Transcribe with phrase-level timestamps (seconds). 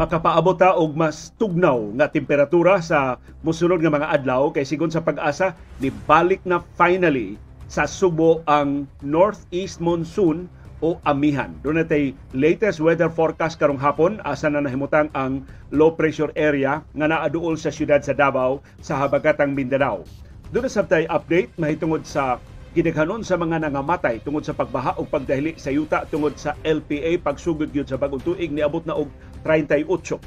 [0.00, 5.04] makapaabot ta og mas tugnaw nga temperatura sa mosunod nga mga adlaw kay sigon sa
[5.04, 7.36] pag-asa ni balik na finally
[7.68, 10.48] sa Subo ang northeast monsoon
[10.80, 11.52] o amihan.
[11.60, 17.04] Doon natay latest weather forecast karong hapon asa na nahimutang ang low pressure area nga
[17.04, 20.08] naaduol sa siyudad sa Davao sa habagatang Mindanao.
[20.48, 22.40] Doon na sabtay update mahitungod sa
[22.70, 27.74] gidaghanon sa mga nangamatay tungod sa pagbaha o pagdahili sa yuta tungod sa LPA pagsugod
[27.74, 29.10] gyud sa bagong tuig niabot na og
[29.46, 30.20] 38.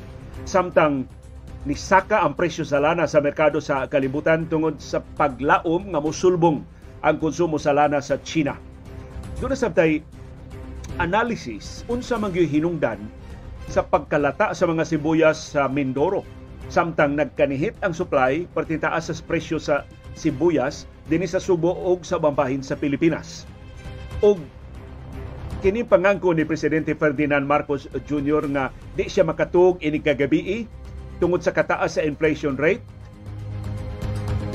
[0.44, 1.08] Samtang
[1.64, 6.64] nisaka ang presyo sa lana sa merkado sa kalibutan tungod sa paglaom nga musulbong
[7.04, 8.60] ang konsumo sa lana sa China.
[9.40, 10.04] Doon sabtay
[11.00, 13.00] analysis unsa man hinungdan
[13.72, 16.28] sa pagkalata sa mga sibuyas sa Mindoro
[16.68, 22.64] samtang nagkanihit ang supply pertitaas sa presyo sa sibuyas dinhi sa Subo ug sa bambahin
[22.64, 23.44] sa Pilipinas.
[24.24, 24.40] Og
[25.64, 28.52] kini pangangko ni presidente Ferdinand Marcos Jr.
[28.52, 28.68] nga
[29.00, 30.68] di siya makatug ini kagabi
[31.24, 32.84] tungod sa kataas sa inflation rate.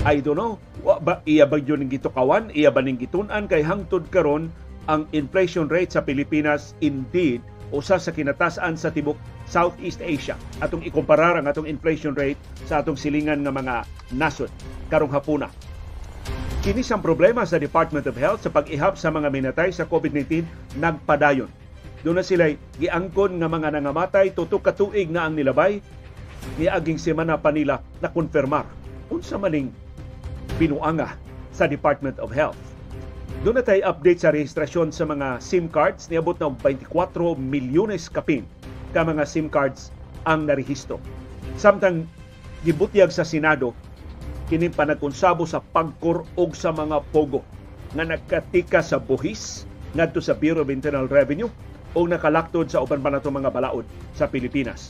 [0.05, 4.05] I don't know, wa ba iya ba yun gitukawan, iya ba ning gitunan kay hangtod
[4.13, 4.53] karon
[4.85, 7.41] ang inflation rate sa Pilipinas indeed
[7.73, 9.17] usa sa kinatasan sa tibok
[9.49, 10.37] Southeast Asia.
[10.61, 13.75] Atong ikumparar ang atong inflation rate sa atong silingan nga mga
[14.13, 14.53] nasod
[14.93, 15.49] karong hapuna.
[16.69, 20.45] Kini ang problema sa Department of Health sa pag-ihap sa mga minatay sa COVID-19
[20.77, 21.49] nagpadayon.
[22.05, 22.45] Doon na sila
[22.77, 25.81] giangkon nga mga nangamatay tutok ka tuig na ang nilabay
[26.61, 28.69] ni aging semana pa nila na konfirmar
[29.09, 29.73] unsa maning
[30.61, 31.17] binuanga
[31.57, 32.61] sa Department of Health.
[33.49, 36.13] Doon na tayo update sa rehistrasyon sa mga SIM cards.
[36.13, 36.85] Niabot na 24
[37.41, 38.45] milyones kapin
[38.93, 39.89] ka mga SIM cards
[40.29, 41.01] ang narehistro.
[41.57, 42.05] Samtang
[42.61, 43.73] gibutyag sa Senado,
[44.49, 47.45] kini panagkonsabo sa pagkur og sa mga pogo
[47.93, 51.53] nga nagkatika sa buhis ngadto sa Bureau of Internal Revenue
[51.93, 53.85] o nakalaktod sa uban pa nato mga balaod
[54.17, 54.89] sa Pilipinas.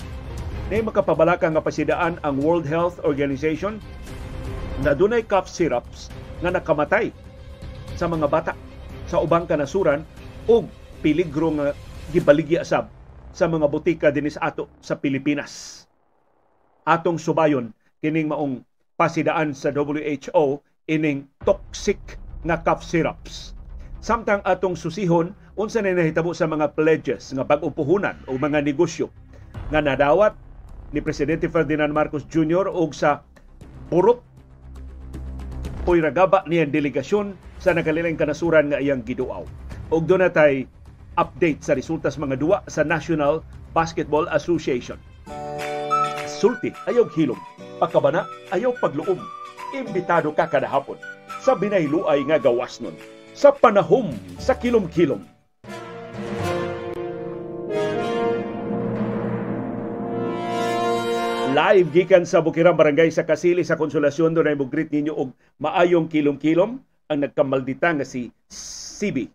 [0.70, 3.82] Nay makapabalaka nga pasidaan ang World Health Organization
[4.86, 6.06] na dunay cough syrups
[6.38, 7.10] nga nakamatay
[7.98, 8.54] sa mga bata
[9.10, 10.06] sa ubang kanasuran
[10.46, 10.62] o
[11.02, 11.74] peligro nga
[12.14, 12.86] gibaligya sab
[13.34, 15.82] sa mga butika dinis ato sa Pilipinas.
[16.86, 18.67] Atong subayon kining maong
[18.98, 20.58] pasidaan sa WHO
[20.90, 23.54] ining toxic nga cough syrups.
[24.02, 29.10] Samtang atong susihon unsa na nahitabo sa mga pledges nga pag-upuhunan o mga negosyo
[29.70, 30.34] nga nadawat
[30.90, 32.66] ni Presidente Ferdinand Marcos Jr.
[32.66, 33.22] og sa
[33.86, 34.18] purot
[35.86, 37.32] po'y ragaba niya delegasyon
[37.62, 39.46] sa nagkalilang kanasuran nga iyang giduaw.
[39.88, 40.68] Og doon natay
[41.18, 43.42] update sa resulta sa mga duwa sa National
[43.74, 45.00] Basketball Association.
[46.28, 47.40] Sulti, ayaw hilom.
[47.78, 49.22] Pagkabana, ayaw pagluom.
[49.70, 50.98] Imbitado ka kada hapon
[51.38, 52.98] sa binayluay nga gawas nun.
[53.38, 54.10] Sa panahom
[54.42, 55.22] sa kilom-kilom
[61.58, 66.06] Live gikan sa Bukirang Barangay sa Kasili sa Konsolasyon do na ibugrit ninyo og maayong
[66.06, 66.78] kilom-kilom
[67.10, 69.26] ang nagkamaldita nga si CB.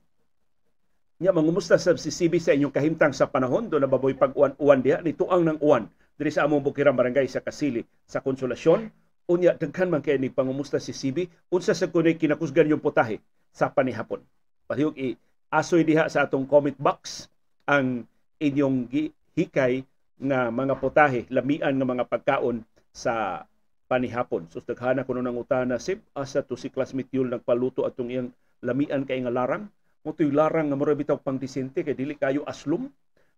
[1.19, 5.03] Nya mangumusta sab si CB sa inyong kahimtang sa panahon do na baboy pag-uwan-uwan diha
[5.03, 5.83] dito ang nang uwan
[6.23, 8.87] diri sa among Bukirang Barangay sa Kasili sa Konsolasyon.
[9.27, 13.19] Unya daghan man kay ni pangumusta si CB unsa sa kunay kinakusgan yung putahe
[13.51, 14.23] sa panihapon.
[14.63, 15.19] Pahiyog i
[15.51, 17.27] asoy diha sa atong comment box
[17.67, 18.07] ang
[18.39, 18.87] inyong
[19.35, 19.83] hikay
[20.23, 22.63] nga mga putahe, lamian nga mga pagkaon
[22.95, 23.43] sa
[23.91, 24.47] panihapon.
[24.47, 28.31] So daghana kuno nang utana sip asa to si classmate Yul nagpaluto atong iyang
[28.63, 29.67] lamian kay nga larang.
[30.07, 32.87] Mo larang nga mura bitaw pang disente kay dili kayo aslum.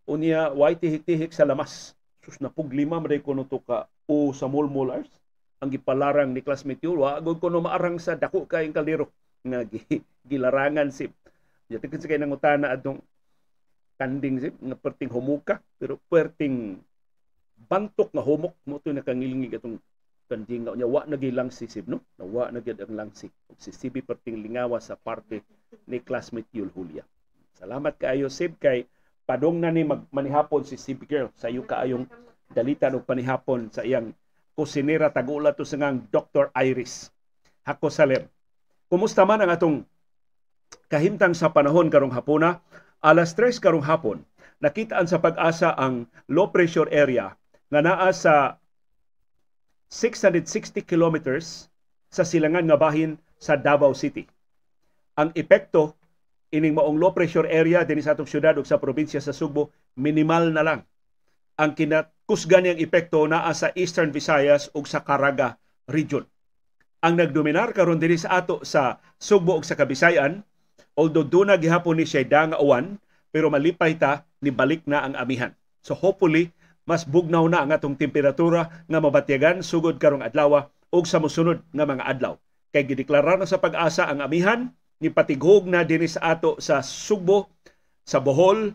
[0.05, 1.97] Unya way tihik-tihik sa lamas.
[2.25, 5.05] Sus na pug lima maday kuno to ka o sa mulmulars
[5.61, 9.13] ang gipalarang ni classmate Yul wa agud kuno maarang sa dako kay kaldero
[9.45, 9.61] nga
[10.25, 11.13] gilarangan sip.
[11.69, 12.97] Yati kasi kay nang utana adtong
[14.01, 16.81] kanding sip nga perting humuka pero perting
[17.69, 19.77] bantok nga humok mo to nakangilingig atong
[20.25, 20.73] kanding nga.
[20.81, 22.01] Wa nagilang si sip no?
[22.17, 23.29] Nawa na gyud ang langsi
[23.61, 25.45] si Sibi perting lingawa sa parte
[25.85, 27.05] ni classmate Yul Julia.
[27.53, 28.89] Salamat kaayo sip kay
[29.25, 32.05] padong na ni magmanihapon si Sip girl sa iyo kaayong
[32.53, 34.13] dalitan og panihapon sa iyang
[34.53, 36.53] kusinera tagula to sa ngang Dr.
[36.55, 37.09] Iris
[37.65, 38.29] Hako Salem
[38.87, 39.77] kumusta man ang atong
[40.87, 42.61] kahimtang sa panahon karong hapuna
[43.05, 44.25] Alas 3 karong hapon,
[44.65, 47.37] nakitaan sa pag-asa ang low pressure area
[47.69, 48.57] nga naa sa
[49.93, 51.69] 660 kilometers
[52.09, 54.25] sa silangan nga bahin sa Davao City.
[55.21, 55.93] Ang epekto
[56.55, 60.55] ining maong low pressure area dinhi sa atong syudad ug sa probinsya sa Sugbo minimal
[60.55, 60.79] na lang.
[61.59, 65.59] Ang kinakusgan niyang epekto naa sa Eastern Visayas ug sa Caraga
[65.91, 66.23] region.
[67.03, 70.47] Ang nagdominar karon dinhi sa ato sa Sugbo ug sa Kabisayan
[70.95, 72.95] Although doon na gihapon ni siya nga uwan,
[73.35, 75.51] pero malipay ta ni balik na ang amihan.
[75.83, 76.55] So hopefully
[76.87, 81.83] mas bugnaw na ang atong temperatura nga mabatyagan sugod karong adlaw ug sa mosunod nga
[81.83, 82.39] mga adlaw.
[82.71, 87.51] Kay gideklarar na sa pag-asa ang amihan ni patighog na dinhi sa ato sa Sugbo,
[88.07, 88.73] sa Bohol,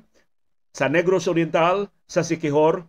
[0.71, 2.87] sa Negros Oriental, sa Siquijor,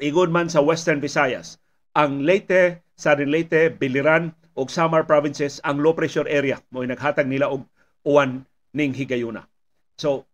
[0.00, 1.60] igod man sa Western Visayas.
[1.96, 7.48] Ang Leyte, Southern Leyte, Biliran ug Samar provinces ang low pressure area mo naghatag nila
[7.48, 7.64] og
[8.04, 8.44] uwan
[8.74, 9.46] ning higayuna.
[9.96, 10.26] So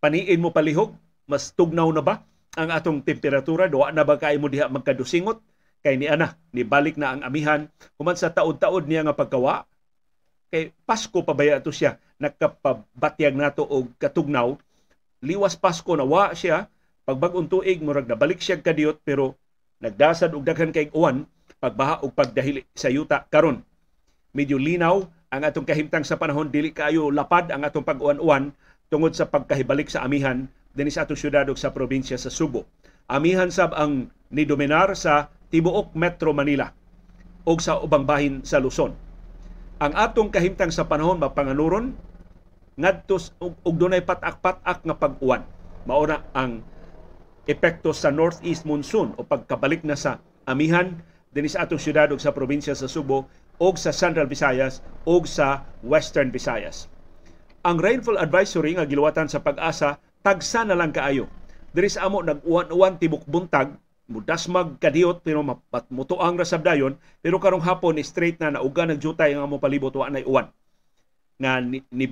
[0.00, 0.96] paniin mo palihog,
[1.28, 2.24] mas tugnaw na ba
[2.58, 3.70] ang atong temperatura?
[3.70, 5.38] Duwa na ba kay mo diha magkadusingot?
[5.80, 9.64] Kay ni ana, ni balik na ang amihan human sa taod-taod niya nga pagkawa.
[10.50, 14.58] Kay Pasko pa baya to siya nakapabatyag nato og katugnaw.
[15.22, 16.66] Liwas Pasko na wa siya
[17.06, 19.38] pagbag-ong tuig murag nabalik siya kadiyot pero
[19.78, 21.22] nagdasad og daghan kay uwan
[21.62, 23.62] pagbaha og pagdahili sa yuta karon.
[24.34, 28.50] Medyo linaw ang atong kahimtang sa panahon dili kayo lapad ang atong pag-uwan-uwan
[28.90, 32.66] tungod sa pagkahibalik sa amihan dinhi sa atong syudad ug sa probinsya sa Subo.
[33.06, 36.74] Amihan sab ang nidominar sa tibuok Metro Manila
[37.46, 39.09] ug sa ubang bahin sa Luzon.
[39.80, 41.96] Ang atong kahimtang sa panahon mapanganuron
[42.76, 45.40] ngadto og dunay patak-patak nga pag-uwan.
[45.88, 46.60] Mao na ang
[47.48, 51.00] epekto sa northeast monsoon o pagkabalik na sa amihan
[51.32, 53.24] dinhi sa atong syudad ug sa probinsya sa Subo
[53.56, 56.84] ug sa Central Visayas ug sa Western Visayas.
[57.64, 61.24] Ang rainfall advisory nga giluwatan sa pag-asa tagsa na lang kaayo.
[61.72, 63.72] Diri sa amo nag-uwan-uwan tibok buntag
[64.10, 65.46] mudasmag kadiot pero
[65.94, 70.10] mutuang ra sabdayon pero karong hapon ni straight na nauga nagjutay ang amo palibot wa
[70.10, 70.50] nay uwan
[71.40, 72.10] nga ni, ni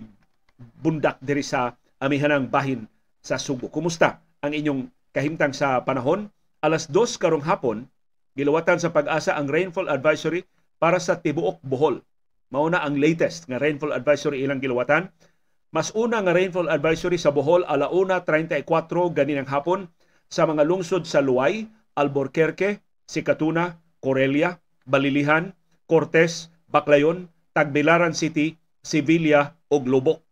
[0.79, 2.87] bundak diri sa amihanang bahin
[3.21, 3.69] sa Subo.
[3.69, 6.31] Kumusta ang inyong kahimtang sa panahon?
[6.65, 7.87] Alas 2 karong hapon
[8.35, 10.47] gilawatan sa pag-asa ang rainfall advisory
[10.79, 12.03] para sa tibuok Bohol.
[12.49, 15.11] Mao na ang latest nga rainfall advisory ilang gilawatan.
[15.69, 18.65] Mas una nga rainfall advisory sa Bohol alauna 34
[19.13, 19.91] ganinang hapon
[20.33, 21.69] sa mga lungsod sa Luay,
[21.99, 25.59] Alborquerque, Sikatuna, Corelia, Balilihan,
[25.91, 30.23] Cortes, Baclayon, Tagbilaran City, Sevilla ug Lubok.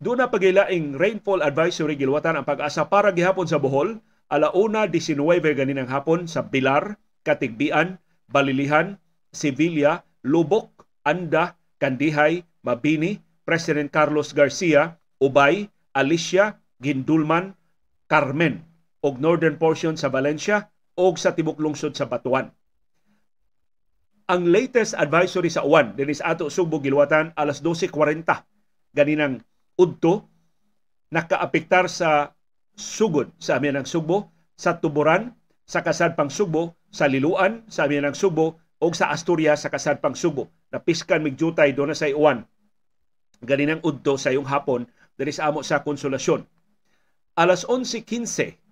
[0.00, 4.00] Doon na pagilaing rainfall advisory gilwatan ang pag-asa para gihapon sa Bohol,
[4.32, 5.20] alauna 19
[5.52, 6.96] ganinang hapon sa Bilar,
[7.26, 8.96] Katigbian, Balilihan,
[9.34, 17.58] Sevilla, Lubok, Anda, Kandihay, Mabini, President Carlos Garcia, Ubay, Alicia, Gindulman,
[18.06, 18.67] Carmen
[19.04, 22.50] og northern portion sa Valencia o sa tibok lungsod sa Batuan.
[24.28, 28.24] Ang latest advisory sa uwan dinhi sa ato Subo gilwatan alas 12:40
[28.92, 29.40] ganinang
[29.78, 30.28] udto
[31.08, 32.36] nakaapektar sa
[32.78, 35.34] sugod sa amin ng Subo, sa Tuburan,
[35.66, 40.46] sa Kasadpang Subo, sa Liluan, sa amin ng Subo, o sa Asturias sa Kasadpang Subo.
[40.70, 42.46] Napiskan migjutay doon na sa uwan.
[43.42, 44.86] Ganinang udto sa iyong hapon
[45.18, 46.46] diri sa amo sa konsolasyon.
[47.34, 48.67] Alas 11.15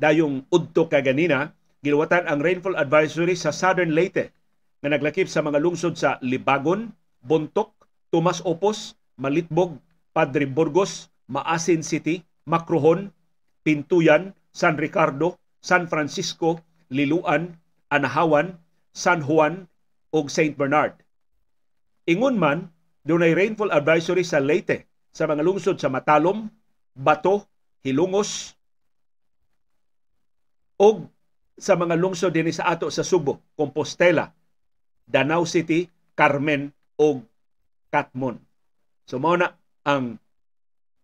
[0.00, 1.52] dayong udto kaganina,
[1.84, 4.32] giluwatan ang rainfall advisory sa Southern Leyte
[4.80, 6.88] nga naglakip sa mga lungsod sa Libagon,
[7.20, 7.76] Bontok,
[8.08, 9.76] Tomas Opos, Malitbog,
[10.16, 13.12] Padre Burgos, Maasin City, Macrohon,
[13.60, 17.60] Pintuyan, San Ricardo, San Francisco, Liluan,
[17.92, 18.56] Anahawan,
[18.96, 19.68] San Juan
[20.16, 20.56] ug St.
[20.56, 20.96] Bernard.
[22.08, 22.72] Ingon man,
[23.04, 26.48] dunay rainfall advisory sa Leyte sa mga lungsod sa Matalom,
[26.96, 27.44] Bato,
[27.84, 28.56] Hilungos,
[30.80, 31.04] o
[31.60, 34.32] sa mga lungsod din sa ato sa Subo, Compostela,
[35.04, 37.20] Danau City, Carmen o
[37.92, 38.40] Katmon.
[39.04, 39.52] So mao na
[39.84, 40.16] ang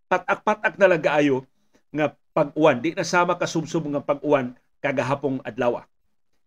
[0.08, 1.44] patak-patak na lang kaayo
[1.92, 2.80] nga pag-uwan.
[2.80, 5.84] Di na sama kasubsob nga pag-uwan kagahapong adlaw.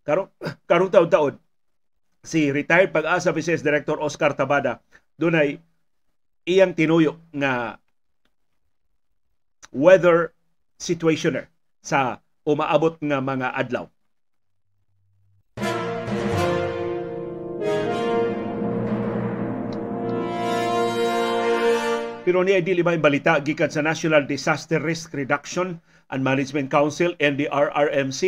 [0.01, 0.29] Karong
[0.69, 1.35] karong taon-taon
[2.25, 4.81] si retired pag-asa Vice Director Oscar Tabada
[5.15, 5.59] dunay
[6.43, 7.77] iyang tinuyo nga
[9.69, 10.33] weather
[10.79, 11.47] situationer
[11.79, 13.85] sa umaabot nga mga adlaw.
[22.29, 25.81] Pero niya dili may balita gikan sa National Disaster Risk Reduction
[26.13, 28.21] and Management Council NDRRMC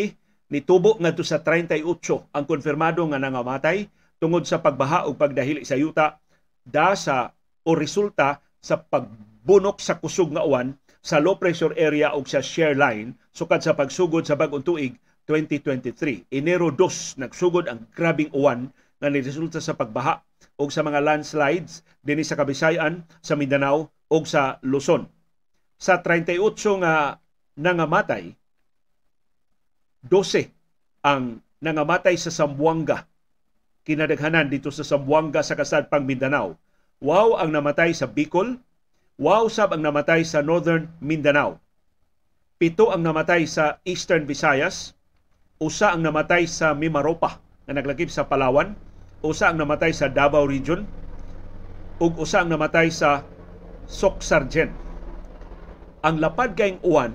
[0.49, 1.85] nitubo ngadto sa 38
[2.33, 3.85] ang konfirmado nga nangamatay
[4.17, 6.17] tungod sa pagbaha o pagdahili sa yuta
[6.65, 7.29] da sa
[7.61, 12.77] o resulta sa pagbunok sa kusog nga uwan sa low pressure area o sa share
[12.77, 16.29] line sukad sa pagsugod sa bagong tuig 2023.
[16.29, 18.69] Enero 2 nagsugod ang grabing uwan
[19.01, 20.21] nga niresulta sa pagbaha
[20.61, 25.09] o sa mga landslides dinhi sa Kabisayan, sa Mindanao o sa Luzon.
[25.81, 26.37] Sa 38
[26.85, 27.17] nga
[27.57, 28.37] nangamatay,
[30.05, 30.53] 12
[31.01, 33.09] ang nangamatay sa Sambuanga.
[33.81, 36.57] Kinadaghanan dito sa Sambuanga sa Kasadpang Mindanao.
[37.01, 38.61] Wow ang namatay sa Bicol,
[39.21, 41.61] Wow sab ang namatay sa Northern Mindanao.
[42.57, 44.97] Pito ang namatay sa Eastern Visayas,
[45.61, 47.37] usa ang namatay sa Mimaropa
[47.69, 48.73] na naglakip sa Palawan,
[49.21, 50.89] usa ang namatay sa Davao Region,
[52.01, 53.21] ug usa ang namatay sa
[53.85, 54.73] Soksargen.
[56.01, 57.13] Ang lapad kayong uwan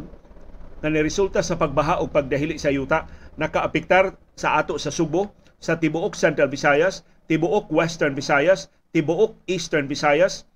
[0.87, 6.15] na niresulta sa pagbaha o pagdahili sa yuta nakaapektar sa ato sa Subo, sa tibuok
[6.15, 10.47] Central Visayas, tibuok Western Visayas, tibuok Eastern Visayas,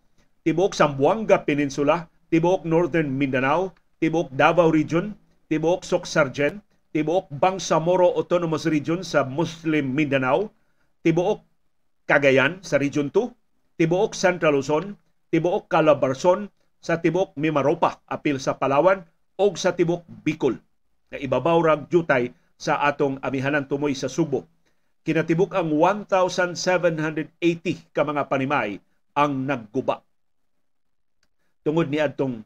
[0.40, 5.12] tibuok Sambuanga Peninsula, tibuok Northern Mindanao, tibuok Davao Region,
[5.52, 6.64] tibuok Soksargen,
[6.96, 10.48] tibuok Bangsamoro Autonomous Region sa Muslim Mindanao,
[11.04, 11.44] tibuok
[12.08, 14.96] Cagayan sa Region 2, tibuok Central Luzon,
[15.30, 16.48] tibuok Calabarzon
[16.80, 19.04] sa tibuok Mimaropa apil sa Palawan
[19.36, 20.56] o sa tibuok Bicol
[21.12, 24.48] na ibabaw rag jutay sa atong amihanan tumoy sa Subo.
[25.00, 27.32] Kinatibuk ang 1,780
[27.92, 28.76] ka mga panimay
[29.16, 30.04] ang nagguba.
[31.60, 32.40] Tungod ni adtong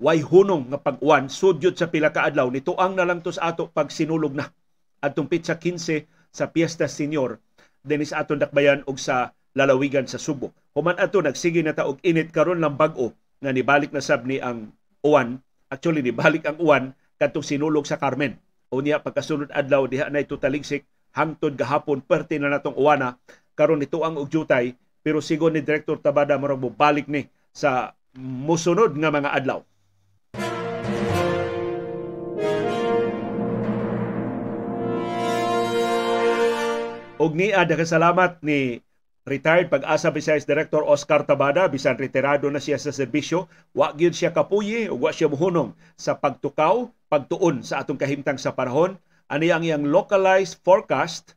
[0.00, 3.68] way hunong nga pag-uwan sudyot sa pila ka adlaw nito ang nalang to sa ato
[3.68, 4.48] pag sinulog na
[5.04, 7.36] adtong pitsa 15 sa Fiesta Senior
[7.84, 10.54] dinis aton dakbayan og sa lalawigan sa Subo.
[10.76, 13.12] Human ato nagsige na ta og init karon lang bag-o
[13.42, 14.70] nga nibalik na sab ni ang
[15.02, 15.42] uwan.
[15.72, 16.84] Actually nibalik ang uwan
[17.18, 18.38] kadtong sinulog sa Carmen.
[18.70, 23.18] Unya pagkasunod adlaw diha na ito taligsik hangtod gahapon perti na natong uwana
[23.58, 28.96] karon nito ang og jutay pero sigon ni Director Tabada mo balik ni sa musunod
[28.98, 29.60] nga mga adlaw.
[37.20, 38.80] Og ni ada kasalamat ni
[39.28, 43.44] retired pag-asa Visayas Director Oscar Tabada bisan retirado na siya sa serbisyo
[43.76, 48.56] wa gyud siya kapuyi ug wa siya muhunong sa pagtukaw pagtuon sa atong kahimtang sa
[48.56, 48.96] panahon
[49.28, 51.36] ani ang iyang localized forecast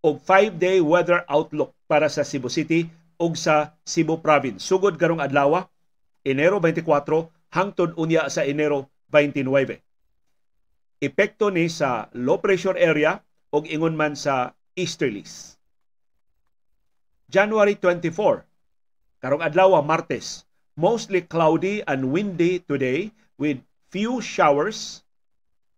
[0.00, 2.88] og 5-day weather outlook para sa Cebu City
[3.20, 5.68] ug sa Cebu Province sugod karong adlaw
[6.24, 9.84] Enero 24 hangtod unya sa Enero 29
[11.04, 13.20] epekto ni sa low pressure area
[13.52, 15.60] ug ingon man sa easterlies.
[17.28, 20.48] January 24, karong adlaw Martes,
[20.80, 23.60] mostly cloudy and windy today with
[23.92, 25.04] few showers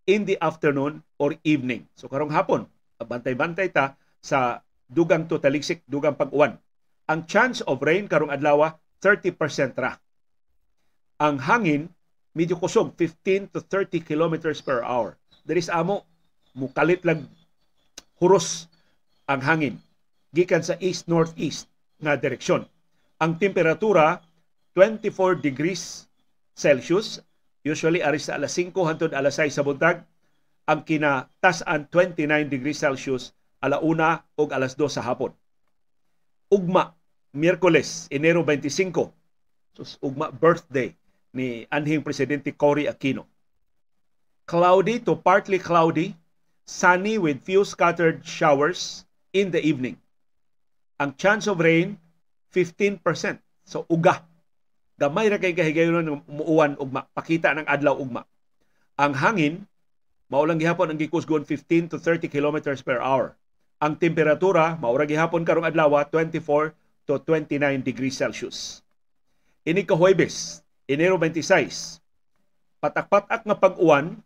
[0.07, 1.85] in the afternoon or evening.
[1.99, 2.71] So karong hapon,
[3.03, 6.57] bantay-bantay ta sa dugang to taliksik, dugang pag-uwan.
[7.11, 9.99] Ang chance of rain karong adlaw 30% ra.
[11.17, 11.89] Ang hangin
[12.37, 15.17] medyo kusog 15 to 30 kilometers per hour.
[15.49, 16.05] There is amo
[16.53, 17.33] mukalit lang
[18.21, 18.69] huros
[19.25, 19.81] ang hangin
[20.37, 21.73] gikan sa east northeast
[22.05, 22.69] na direksyon.
[23.17, 24.21] Ang temperatura
[24.77, 26.05] 24 degrees
[26.53, 27.25] Celsius,
[27.65, 30.05] usually ari sa alas 5 hangtod alas 6 sa buntag,
[30.69, 33.33] ang kinatasan 29 degrees Celsius
[33.65, 35.33] alauna ug alas 2 sa hapon.
[36.53, 36.93] Ugma,
[37.33, 39.09] Miyerkules, Enero 25.
[39.81, 40.93] So, ugma birthday
[41.37, 43.29] ni anhing presidente Cory Aquino.
[44.49, 46.17] Cloudy to partly cloudy,
[46.65, 50.01] sunny with few scattered showers, in the evening.
[50.97, 52.01] Ang chance of rain,
[52.57, 53.05] 15%.
[53.69, 54.25] So, uga.
[54.97, 57.05] Gamay ra kay kahigayon muuwan ugma.
[57.13, 58.25] Pakita ng adlaw ugma.
[58.97, 59.55] Ang hangin,
[60.33, 63.37] maulang gihapon ang gikusgon 15 to 30 kilometers per hour.
[63.77, 66.73] Ang temperatura, maura gihapon karong adlaw 24
[67.05, 68.81] to 29 degrees Celsius.
[69.69, 71.99] Ini ka Huwebes, Enero 26.
[72.79, 74.23] Patak-patak nga pag-uwan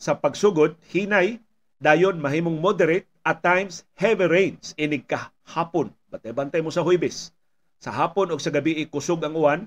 [0.00, 1.36] sa pagsugod, hinay,
[1.76, 5.92] dayon mahimong moderate at times heavy rains inig kahapon.
[6.08, 7.28] Bantay-bantay mo sa Huwebes.
[7.76, 9.60] Sa hapon o sa gabi kusog ang uwan,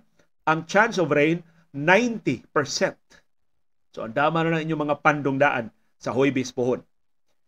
[0.49, 1.45] ang chance of rain
[1.77, 2.49] 90%.
[3.93, 5.69] So ang dama na inyong mga pandongdaan
[6.01, 6.81] sa Huwebes pohon.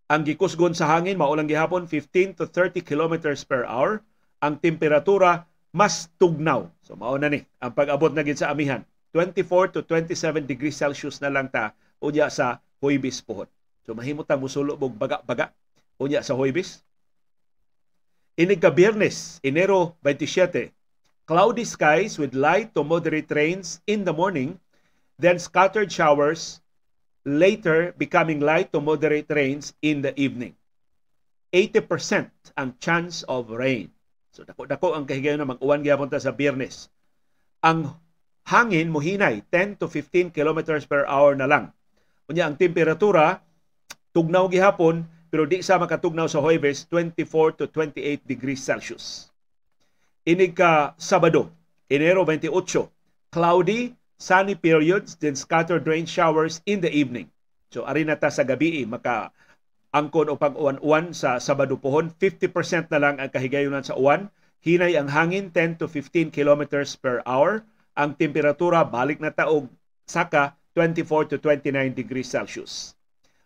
[0.09, 4.05] Ang gikusgon sa hangin maulang gihapon 15 to 30 kilometers per hour.
[4.41, 6.69] Ang temperatura mas tugnaw.
[6.81, 8.81] So mao na ni ang pag-abot na gid sa amihan.
[9.13, 13.49] 24 to 27 degrees Celsius na lang ta unya sa Huwebes pohon.
[13.85, 15.53] So mahimot ta musulo og baga-baga
[15.97, 16.85] unya sa Huwebes.
[18.39, 20.71] Inig ka Biyernes, Enero 27,
[21.27, 24.55] cloudy skies with light to moderate rains in the morning,
[25.19, 26.63] then scattered showers,
[27.27, 30.55] later becoming light to moderate rains in the evening.
[31.51, 33.91] 80% ang chance of rain.
[34.39, 36.87] So dako-dako ang kahigayon na mag-uwan gyapon ta sa Biyernes.
[37.59, 37.91] Ang
[38.47, 41.75] hangin mohinay 10 to 15 kilometers per hour na lang.
[42.31, 43.43] Unya ang temperatura
[44.15, 49.27] tugnaw gihapon pero di sa makatugnaw sa Huwebes 24 to 28 degrees Celsius.
[50.23, 51.51] Inig ka Sabado,
[51.91, 52.47] Enero 28,
[53.35, 57.27] cloudy, sunny periods, then scattered rain showers in the evening.
[57.75, 59.35] So ari ta sa gabi maka
[59.89, 64.29] angkon o pag-uwan-uwan sa Sabado pohon, 50% na lang ang kahigayonan sa uwan.
[64.61, 67.63] Hinay ang hangin 10 to 15 kilometers per hour.
[67.97, 69.67] Ang temperatura balik na taog
[70.05, 72.95] saka 24 to 29 degrees Celsius.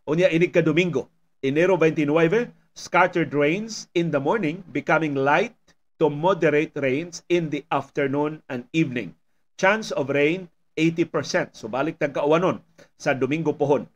[0.03, 1.07] Unya inig ka Domingo,
[1.39, 5.55] Enero 29, scattered rains in the morning becoming light
[6.01, 9.15] to moderate rains in the afternoon and evening.
[9.55, 11.55] Chance of rain 80%.
[11.55, 12.59] So balik tag kauwanon
[12.97, 13.87] sa Domingo pohon.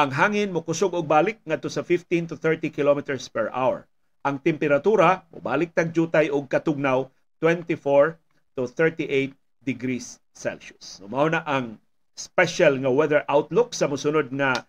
[0.00, 3.84] Ang hangin mo kusog og balik ngadto sa 15 to 30 kilometers per hour.
[4.24, 7.04] Ang temperatura mo balik tag jutay og katugnaw
[7.36, 8.16] 24
[8.56, 11.04] to 38 degrees Celsius.
[11.04, 11.76] Mao na ang
[12.16, 14.64] special nga weather outlook sa mosunod nga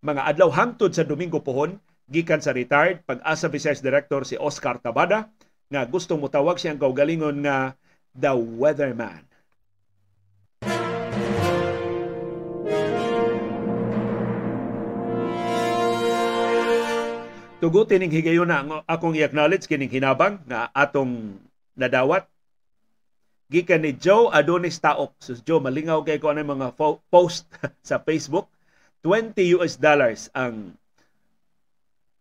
[0.00, 1.76] mga adlaw hangtod sa Domingo pohon
[2.08, 5.28] gikan sa retired pag-asa Vice Director si Oscar Tabada
[5.68, 7.76] nga gustong mutawag siyang kaugalingon nga
[8.16, 9.28] the weatherman.
[17.60, 21.36] Tugutin ning higayon na akong i-acknowledge kining hinabang nga atong
[21.76, 22.24] nadawat
[23.52, 25.12] gikan ni Joe Adonis Taok.
[25.20, 26.72] So Joe, malingaw kay ko ano mga
[27.12, 27.44] post
[27.88, 28.48] sa Facebook.
[29.04, 30.72] 20 US dollars ang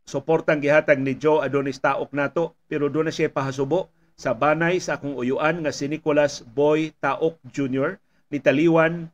[0.04, 3.88] suportang gihatag ni Joe Adonis Taok nato pero doon na siya pahasubo
[4.20, 7.96] sa banay sa akong uyuan nga si Nicholas Boy Taok Jr.
[8.28, 9.08] ni Taliwan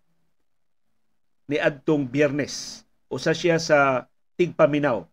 [1.46, 2.82] ni adtong Biyernes.
[3.14, 4.10] Usa siya sa
[4.42, 5.06] tigpaminaw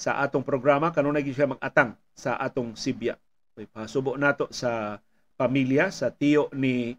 [0.00, 3.20] sa atong programa kanunay siya mag-atang sa atong Sibya.
[3.52, 4.96] May pahasubo nato sa
[5.36, 6.96] pamilya sa tiyo ni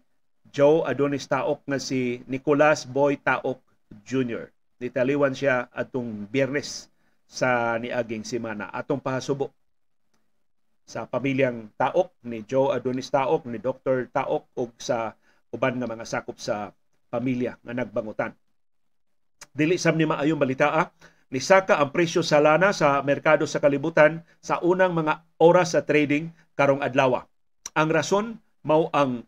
[0.54, 3.58] Joe Adonis Taok nga si Nicholas Boy Taok
[4.06, 4.46] Jr.
[4.78, 6.86] Nitaliwan siya atong Biyernes
[7.26, 8.70] sa niaging semana.
[8.70, 9.50] Atong pahasubo
[10.86, 14.14] sa pamilyang Taok ni Joe Adonis Taok, ni Dr.
[14.14, 15.10] Taok ug sa
[15.50, 16.70] uban nga mga sakop sa
[17.10, 18.30] pamilya nga nagbangutan.
[19.50, 20.86] Dili sam ni maayong balita ah,
[21.32, 25.80] ni saka ang presyo sa lana sa merkado sa kalibutan sa unang mga oras sa
[25.80, 27.24] trading karong adlaw.
[27.72, 29.24] Ang rason mao ang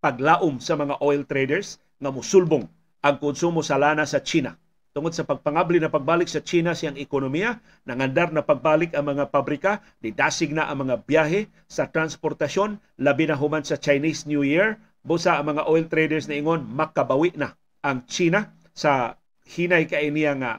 [0.00, 2.64] paglaom sa mga oil traders nga musulbong
[3.04, 4.56] ang konsumo sa lana sa China
[4.92, 9.80] tungod sa pagpangabli na pagbalik sa China siyang ekonomiya, nangandar na pagbalik ang mga pabrika,
[10.04, 15.40] didasig na ang mga biyahe sa transportasyon, labi na human sa Chinese New Year, busa
[15.40, 19.16] ang mga oil traders na ingon makabawi na ang China sa
[19.48, 20.52] hinay kay niya nga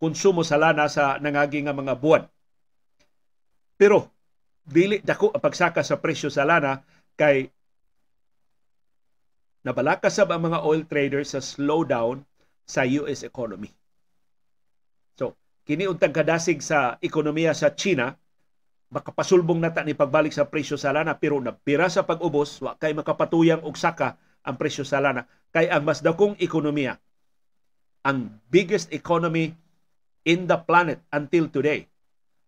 [0.00, 2.24] konsumo sa lana sa nangagi nga mga buwan.
[3.76, 4.08] Pero
[4.64, 6.80] dili dako ang pagsaka sa presyo sa lana
[7.14, 7.52] kay
[9.60, 12.24] nabalakas ang mga oil traders sa slowdown
[12.64, 13.68] sa US economy.
[15.20, 15.36] So,
[15.68, 18.16] kini untang kadasig sa ekonomiya sa China,
[18.90, 23.62] makapasulbong nata ni pagbalik sa presyo sa lana pero napira sa pag-ubos wa kay makapatuyang
[23.62, 26.98] og saka ang presyo sa lana kay ang mas dakong ekonomiya
[28.02, 29.54] ang biggest economy
[30.26, 31.86] in the planet until today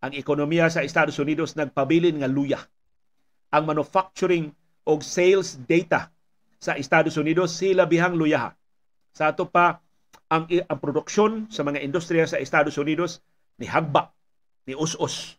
[0.02, 2.60] ang ekonomiya sa Estados Unidos nagpabilin nga luya
[3.52, 4.50] ang manufacturing
[4.88, 6.10] og sales data
[6.58, 8.52] sa Estados Unidos sila bihang luyaha
[9.12, 9.84] sa ato pa
[10.32, 13.20] ang, ang produksyon sa mga industriya sa Estados Unidos
[13.60, 14.16] ni hagba,
[14.64, 15.36] ni us-us.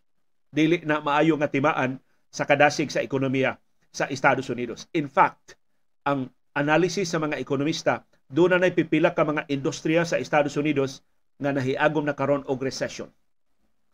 [0.54, 1.98] Dili na maayo nga timaan
[2.30, 3.58] sa kadasig sa ekonomiya
[3.90, 4.86] sa Estados Unidos.
[4.94, 5.58] In fact,
[6.06, 11.02] ang analysis sa mga ekonomista, doon na pipila ka mga industriya sa Estados Unidos
[11.38, 13.10] nga nahiagom na karon og recession.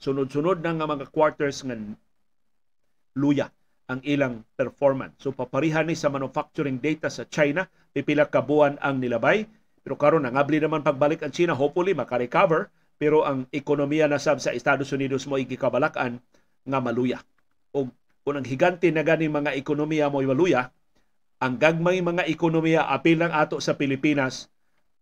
[0.00, 1.76] Sunod-sunod na nga mga quarters nga
[3.16, 3.52] luya
[3.90, 5.18] ang ilang performance.
[5.18, 9.44] So paparihan ni sa manufacturing data sa China, pipila ka buwan ang nilabay,
[9.82, 14.54] pero karon nangabli naman pagbalik ang China, hopefully maka-recover, pero ang ekonomiya na sab sa
[14.54, 16.22] Estados Unidos mo ikikabalakan
[16.62, 17.18] nga maluya.
[17.74, 17.88] O
[18.20, 20.70] kung ang higante na gani mga ekonomiya mo maluya,
[21.40, 24.52] ang gagmay mga ekonomiya apil lang ato sa Pilipinas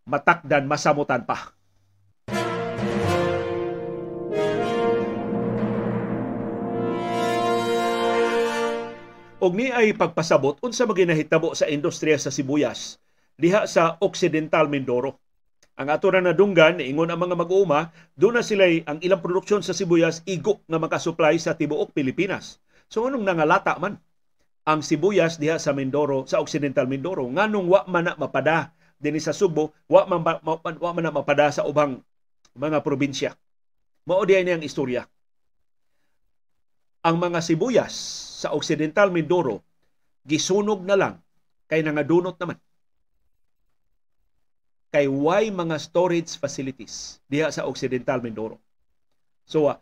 [0.09, 1.58] matakdan masamutan pa.
[9.39, 12.99] Og ni ay pagpasabot unsa maginahitabo sa industriya sa sibuyas
[13.39, 15.23] diha sa Occidental Mindoro.
[15.79, 19.71] Ang ato na nadunggan, ingon ang mga mag-uuma, doon na sila ang ilang produksyon sa
[19.71, 22.59] sibuyas igo nga makasupply sa tibuok Pilipinas.
[22.91, 24.03] So anong nangalata man
[24.67, 29.31] ang sibuyas diha sa Mindoro, sa Occidental Mindoro, nganong wa man na mapada dinhi sa
[29.31, 32.03] Subo, wa man, ma, ma, wa man na mapada sa ubang
[32.59, 33.39] mga probinsya.
[34.03, 35.07] Mao diay ang istorya.
[37.09, 37.97] Ang mga sibuyas
[38.45, 39.65] sa Occidental Mindoro
[40.29, 41.15] gisunog na lang
[41.65, 42.61] kay nangadunot naman
[44.93, 48.57] kay why mga storage facilities diha sa Occidental Mindoro.
[49.49, 49.77] So, uh,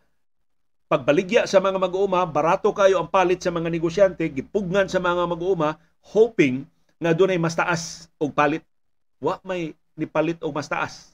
[0.87, 5.79] pagbaligya sa mga mag-uuma, barato kayo ang palit sa mga negosyante, gipugnan sa mga mag-uuma,
[6.03, 6.63] hoping
[6.99, 8.63] nga dunay mas taas og palit.
[9.19, 11.11] Wa may nipalit og mas taas.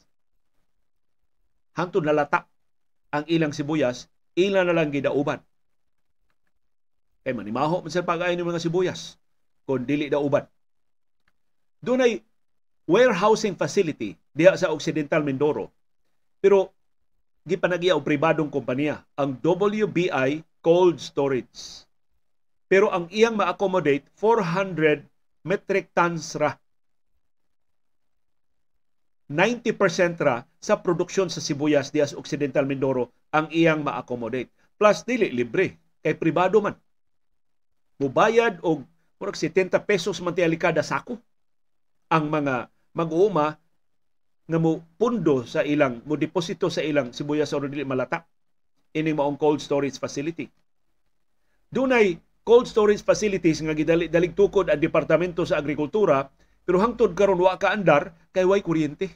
[1.73, 2.45] Hangtod nalata
[3.13, 5.41] ang ilang sibuyas, ila na lang gidauban.
[7.23, 9.15] Kay manimaho man sa pag-ayon ng mga sibuyas
[9.63, 10.43] kung dili dauban.
[11.79, 12.19] Dunay
[12.88, 15.71] warehousing facility diha sa Occidental Mindoro.
[16.43, 16.75] Pero
[17.47, 21.88] gipanagya og pribadong kompanya ang WBI Cold Storage.
[22.67, 25.03] Pero ang iyang ma-accommodate 400
[25.43, 26.55] metric tons ra
[29.31, 34.51] 90% ra sa produksyon sa sibuyas dias Occidental Mindoro ang iyang ma-accommodate.
[34.75, 36.75] Plus dili libre kay pribado man.
[38.01, 38.86] Mubayad og
[39.21, 41.15] murag 70 pesos man kada sako
[42.12, 43.56] ang mga mag-uuma
[44.43, 48.27] nga mo pundo sa ilang mo deposito sa ilang sibuyas sa dili malata
[48.93, 50.45] ini maong cold storage facility.
[51.73, 56.27] Dunay cold storage facilities nga gidali-dalig tukod ang Departamento sa Agrikultura
[56.63, 59.10] pero hangtod karon wa ka andar kay way kuryente.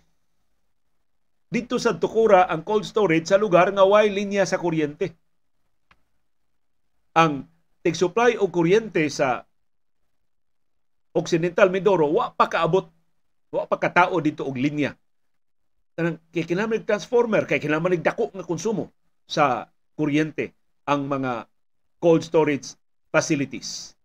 [1.48, 5.16] Dito sa Tukura ang cold storage sa lugar nga way linya sa kuryente.
[7.16, 7.48] Ang
[7.88, 9.48] tig-supply og kuryente sa
[11.16, 12.92] Occidental Mindoro wa pa kaabot
[13.48, 14.92] wa pa katao dito og linya.
[15.96, 16.44] Kanang kay
[16.84, 18.92] transformer kay kinahanglan dako nga konsumo
[19.24, 20.52] sa kuryente
[20.84, 21.48] ang mga
[22.04, 22.76] cold storage
[23.10, 23.96] facilities.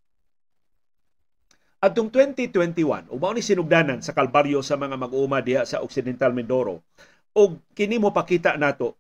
[1.83, 6.87] Atong 2021, umaw ni sinugdanan sa kalbaryo sa mga mag-uuma diha sa Occidental Mindoro,
[7.35, 8.95] o kini mo pakita nato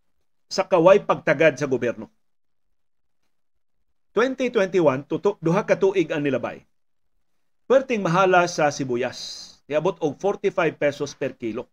[0.51, 2.11] sa kaway pagtagad sa gobyerno.
[4.13, 6.61] 2021, tuto, duha ka tuig ang nilabay.
[7.65, 9.49] Perting mahala sa sibuyas.
[9.65, 11.65] Niabot og 45 pesos per kilo.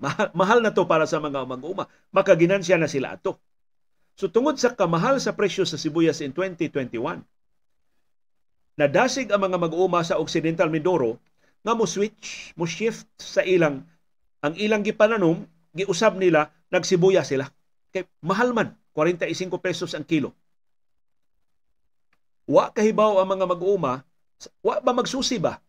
[0.00, 1.86] Mahal, mahal na to para sa mga mag-uuma.
[2.10, 3.36] Makaginansya na sila ato.
[4.16, 7.26] So tungod sa kamahal sa presyo sa sibuyas in 2021,
[8.78, 11.18] nadasig ang mga mag-uuma sa Occidental Mindoro
[11.66, 13.82] nga mo switch, mo shift sa ilang
[14.44, 17.50] ang ilang gipananom, giusab nila nagsibuya sila.
[17.90, 20.36] Kay mahal man, 45 pesos ang kilo.
[22.44, 24.04] Wa kahibaw ang mga mag-uuma,
[24.60, 25.60] wa ba magsusi ba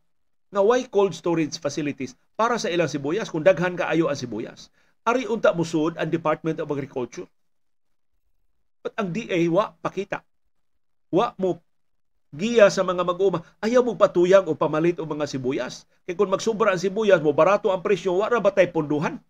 [0.51, 4.71] nga why cold storage facilities para sa ilang sibuyas kung daghan kaayo ang sibuyas.
[5.05, 7.27] Ari unta musud ang Department of Agriculture.
[8.83, 10.23] But ang DA wa pakita.
[11.11, 11.59] Wa mo
[12.35, 15.87] giya sa mga mag-uma, ayaw mo patuyang o pamalit o mga sibuyas.
[16.03, 19.23] Kay kung magsubra ang sibuyas mo, barato ang presyo, wala ba tayo punduhan?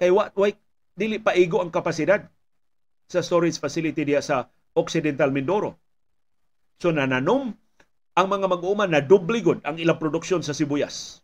[0.00, 0.56] Kay what, why,
[0.96, 2.24] dili pa igo ang kapasidad
[3.10, 5.76] sa storage facility diya sa Occidental Mindoro.
[6.80, 7.52] So nananom
[8.16, 11.20] ang mga mag-uuma na dubligod ang ilang produksyon sa sibuyas.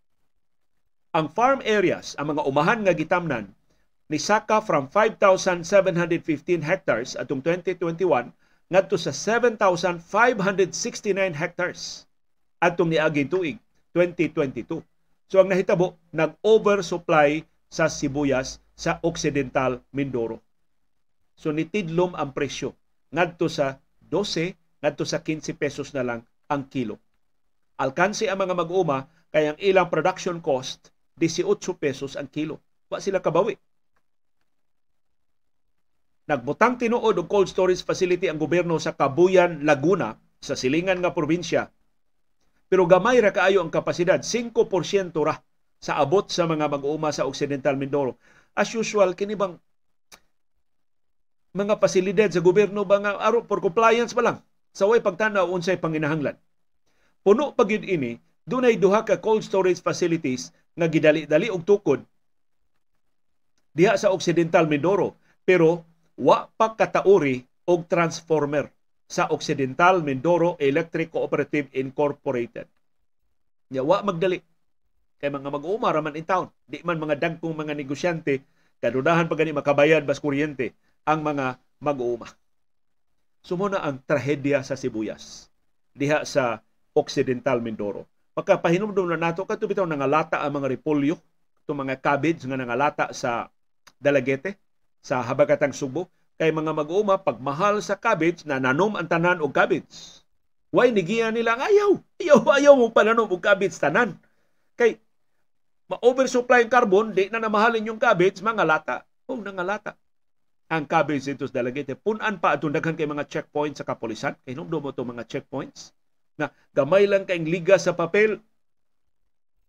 [1.16, 3.57] Ang farm areas, ang mga umahan nga gitamnan,
[4.07, 8.31] ni Saka from 5,715 hectares atong 2021
[8.69, 10.05] ngadto sa 7,569
[11.35, 12.05] hectares
[12.61, 13.57] atong niaging tuig
[13.97, 14.85] 2022.
[15.27, 20.38] So ang nahitabo nag-oversupply sa sibuyas sa Occidental Mindoro.
[21.35, 22.77] So nitidlom ang presyo
[23.09, 27.01] ngadto sa 12 ngadto sa 15 pesos na lang ang kilo.
[27.77, 32.61] Alkansi ang mga mag-uma kay ang ilang production cost 18 pesos ang kilo.
[32.89, 33.57] Wa sila kabawi
[36.27, 41.71] Nagbutang tinuod og cold storage facility ang gobyerno sa Kabuyan, Laguna sa silingan nga probinsya.
[42.67, 45.39] Pero gamay ra kaayo ang kapasidad, 5% ra
[45.79, 48.19] sa abot sa mga mag-uuma sa Occidental Mindoro.
[48.59, 49.55] As usual, kini bang
[51.55, 54.39] mga pasilidad sa gobyerno ba nga aro for compliance pa lang
[54.77, 56.37] sa way pagtanaw unsay panginahanglan.
[57.25, 62.05] Puno pagid ini, dunay duha ka cold storage facilities nga gidali-dali og tukod
[63.77, 65.85] diha sa Occidental Mindoro pero
[66.17, 68.69] wa pa katauri og transformer
[69.09, 72.69] sa Occidental Mindoro Electric Cooperative Incorporated.
[73.73, 74.41] Nya wa magdali
[75.17, 76.53] kay mga mag-uuma raman in town.
[76.65, 78.45] Di man mga dagkong mga negosyante
[78.81, 80.77] kadudahan pa gani makabayad bas kuryente
[81.09, 82.29] ang mga mag-uuma.
[83.46, 85.46] Sumuna ang trahedya sa Sibuyas
[85.94, 86.66] diha sa
[86.98, 88.02] Occidental Mindoro.
[88.35, 91.14] Pagkapahinumdum na nato kadto bitaw nangalata ang mga repolyo,
[91.62, 93.46] itong mga cabbage nga nangalata sa
[94.02, 94.59] Dalagete
[94.98, 100.26] sa habagatang Subo kay mga mag-uma pagmahal sa cabbage na nanom ang tanan og cabbage.
[100.74, 102.02] Why nigiya nila ayaw?
[102.18, 104.18] Ayaw, ayaw mo palanom og cabbage tanan.
[104.74, 104.98] Kay
[105.87, 108.96] ma-oversupply ang carbon, di na namahalin yung cabbage, mga lata.
[109.30, 109.94] Oh, nangalata.
[110.66, 111.94] Ang cabbage dito sa.
[111.94, 114.35] Punan pa atong daghan kay mga checkpoints sa kapulisan.
[114.42, 115.94] Kay nung mo mga checkpoints
[116.35, 118.42] na gamay lang kayong liga sa papel,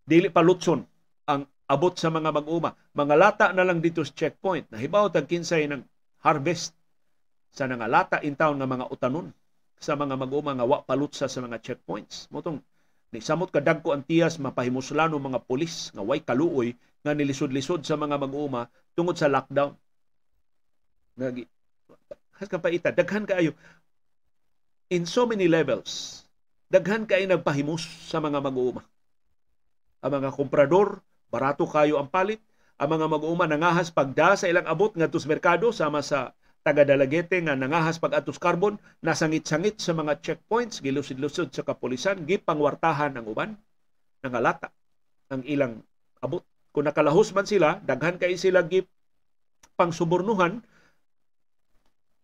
[0.02, 0.82] dili pa lutson
[1.30, 2.74] ang abot sa mga mag-uma.
[2.96, 4.66] Mga lata na lang dito sa checkpoint.
[4.74, 5.86] Nahibaw tag kinsay ng
[6.26, 6.74] harvest
[7.54, 9.30] sa nangalata in town nga mga utanon
[9.78, 12.26] sa mga mag-uma nga wa palutsa sa mga checkpoints.
[12.34, 12.58] Motong
[13.14, 16.74] ni samot kadagko ang tiyas mapahimuslano mga pulis nga way kaluoy
[17.06, 18.66] nga nilisod-lisod sa mga mag-uma
[18.98, 19.78] tungod sa lockdown.
[21.18, 21.44] Nagi
[22.38, 23.50] has ka paita daghan kaayo.
[24.94, 26.22] In so many levels
[26.70, 28.86] daghan kay nagpahimus sa mga mag-uuma.
[30.06, 32.40] Ang mga komprador Barato kayo ang palit.
[32.80, 37.42] Ang mga mag-uuma nangahas pagda sa ilang abot ngadto sa merkado sama sa taga Dalagete
[37.42, 43.50] nga nangahas pag atos carbon nasangit-sangit sa mga checkpoints gilusid-lusod sa kapulisan gipangwartahan ang uban
[44.22, 44.70] nangalata
[45.28, 45.82] ang ilang
[46.22, 46.46] abot.
[46.70, 48.86] Kung nakalahos man sila daghan kay sila gip
[49.74, 50.62] pangsubornuhan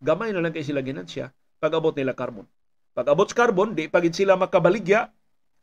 [0.05, 2.45] gamay na lang kay sila ginansya pag abot nila carbon
[2.95, 5.11] pag abot sa carbon di pagid sila makabaligya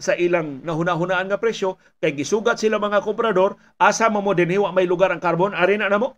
[0.02, 1.78] sa ilang nahuna-hunaan nga presyo.
[2.02, 5.88] Kay gisugat sila mga komprador asa mo mo dinhiwa may lugar ang carbon ari na
[5.88, 6.18] namo.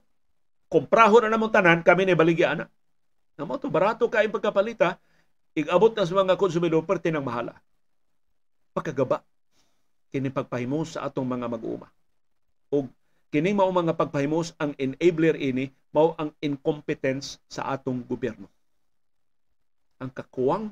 [0.71, 2.65] Komprahon na namo tanan kami ni baligya ana.
[3.37, 4.97] Namo to barato kay pagkapalita
[5.53, 7.53] igabot na sa mga konsumidor perti ng mahala.
[8.73, 9.21] Pagkagaba
[10.09, 11.93] kini pagpahimos sa atong mga mag-uuma.
[12.73, 12.89] Og
[13.33, 18.45] kini mao mga pagpahimos ang enabler ini mao ang incompetence sa atong gobyerno.
[19.97, 20.69] Ang kakuwang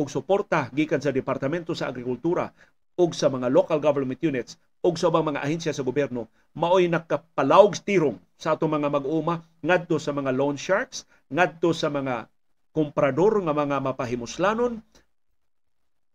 [0.00, 2.48] og suporta gikan sa Departamento sa Agrikultura
[2.96, 7.76] ug sa mga local government units ug sa ubang mga ahensya sa gobyerno maoy nakapalawg
[7.84, 12.24] tirong sa atong mga mag-uma ngadto sa mga loan sharks ngadto sa mga
[12.72, 14.80] komprador nga mga mapahimuslanon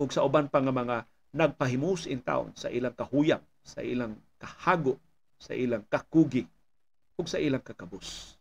[0.01, 0.97] ug sa uban pa nga mga
[1.37, 4.97] nagpahimus in town sa ilang kahuyang sa ilang kahago
[5.37, 6.43] sa ilang kakugi
[7.17, 8.37] ug sa ilang kakabus.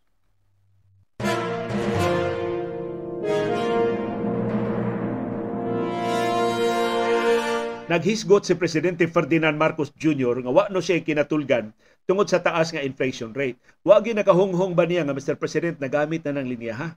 [7.87, 10.42] Naghisgot si Presidente Ferdinand Marcos Jr.
[10.42, 11.70] nga wa no siya kinatulgan
[12.02, 13.62] tungod sa taas nga inflation rate.
[13.87, 15.38] Wa gi nakahunghong ba niya nga Mr.
[15.38, 16.88] President nagamit na ng linya ha?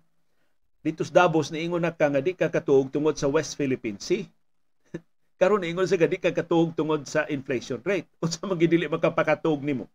[0.82, 4.26] Dito sa Davos niingon na ka nga di ka katuog tungod sa West Philippine Sea.
[5.40, 8.12] Karon ingon sa di ka katuog tungod sa inflation rate.
[8.24, 9.88] Unsa man gidili makapakatuog nimo?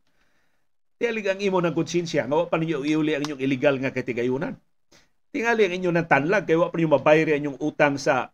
[0.97, 4.57] Tiyalig ang imo ng konsensya nga wa pa ninyo iuli ang inyong illegal nga katigayunan.
[5.29, 8.33] Tingali ang inyong tanlag kay wa pa ninyo mabayri ang inyong utang sa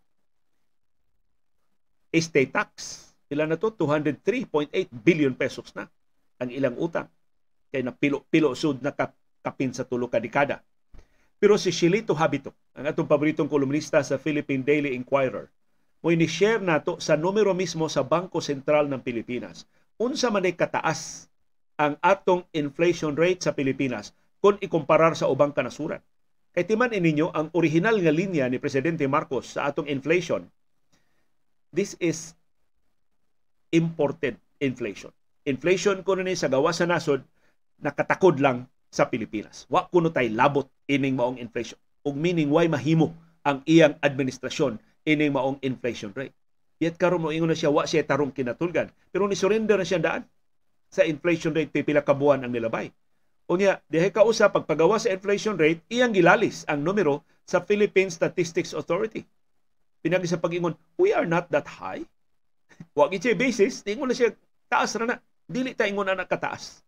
[2.14, 2.70] estate tax.
[3.26, 3.74] Ilan na to?
[3.74, 5.90] 203.8 billion pesos na
[6.38, 7.10] ang ilang utang.
[7.74, 8.94] Kaya na pilo, pilo sud na
[9.42, 10.62] kapin sa tulo ka dekada.
[11.42, 15.48] Pero si Shilito Habito, ang atong paboritong kolumnista sa Philippine Daily Inquirer,
[16.00, 19.68] mo ni-share nato sa numero mismo sa Bangko Sentral ng Pilipinas.
[20.00, 21.28] Unsa man kataas
[21.76, 26.00] ang atong inflation rate sa Pilipinas kung ikumparar sa ubang kanasuran.
[26.56, 30.48] Kay timan ininyo ang original nga linya ni Presidente Marcos sa atong inflation
[31.70, 32.34] this is
[33.70, 35.14] imported inflation.
[35.46, 37.22] Inflation ko ni sa gawa sa nasod
[37.80, 39.64] nakatakod lang sa Pilipinas.
[39.70, 41.78] Wa kuno tay labot ining maong inflation.
[42.02, 43.14] Ug meaning why mahimo
[43.46, 46.34] ang iyang administrasyon ining maong inflation rate.
[46.78, 48.88] Yet karon mo ingon na siya wa siya tarong kinatulgan.
[49.10, 50.22] Pero ni surrender na siya daan
[50.88, 52.88] sa inflation rate pipila ka buwan ang nilabay.
[53.50, 58.70] Unya, dihay ka usa pagpagawa sa inflation rate, iyang gilalis ang numero sa Philippine Statistics
[58.70, 59.26] Authority
[60.00, 62.02] pinagi sa pag-ingon, we are not that high.
[62.98, 64.32] Wag siya basis, tingon na siya,
[64.66, 65.16] taas na na.
[65.44, 66.80] Dili ta ingon na kataas.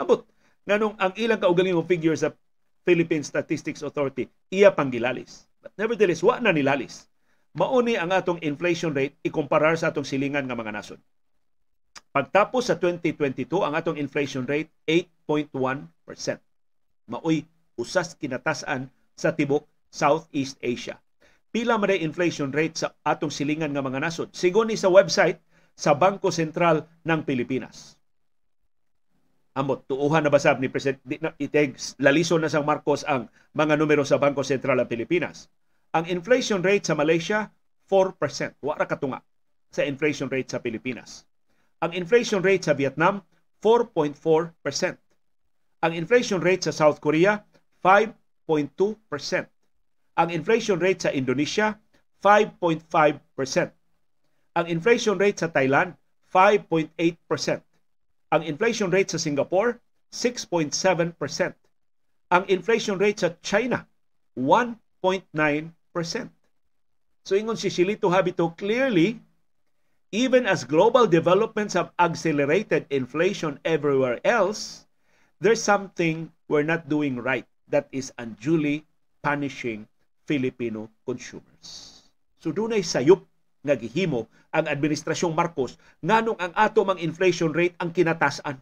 [0.00, 0.24] Abot,
[0.64, 2.32] nganong ang ilang kaugalingong figure sa
[2.86, 5.44] Philippine Statistics Authority, iya pang gilalis.
[5.60, 7.08] But nevertheless, wa na nilalis.
[7.56, 11.00] Mauni ang atong inflation rate ikumparar sa atong silingan nga mga nasod.
[12.10, 15.52] Pagtapos sa 2022, ang atong inflation rate 8.1%.
[17.10, 17.44] Maoy
[17.74, 20.98] usas kinatasan sa tibok Southeast Asia
[21.50, 24.30] pila man inflation rate sa atong silingan nga mga nasod.
[24.30, 25.42] Sigon ni sa website
[25.74, 27.98] sa Bangko Sentral ng Pilipinas.
[29.60, 34.16] Amot, tuuhan na basab ni President Iteg, laliso na sang Marcos ang mga numero sa
[34.16, 35.52] Bangko Sentral ng Pilipinas.
[35.92, 37.52] Ang inflation rate sa Malaysia,
[37.84, 38.16] 4%.
[38.64, 39.20] Wara katunga
[39.68, 41.28] sa inflation rate sa Pilipinas.
[41.84, 43.20] Ang inflation rate sa Vietnam,
[43.60, 44.96] 4.4%.
[45.84, 47.44] Ang inflation rate sa South Korea,
[47.84, 48.16] 5.2%.
[50.16, 51.76] Ang inflation rate sa Indonesia,
[52.24, 52.88] 5.5%.
[54.56, 56.00] Ang inflation rate sa Thailand,
[56.32, 57.69] 5.8%.
[58.30, 59.82] Ang inflation rate sa Singapore,
[60.14, 60.70] 6.7%.
[62.30, 63.86] Ang inflation rate sa China,
[64.38, 65.26] 1.9%.
[67.26, 69.18] So ingon si Silito Habito, clearly,
[70.10, 74.86] even as global developments have accelerated inflation everywhere else,
[75.38, 78.86] there's something we're not doing right that is unduly
[79.22, 79.86] punishing
[80.26, 82.02] Filipino consumers.
[82.42, 83.22] So dunay sayop
[83.60, 88.56] nga gihimo ang administrasyong Marcos nganong ang ato mang inflation rate ang kinatasan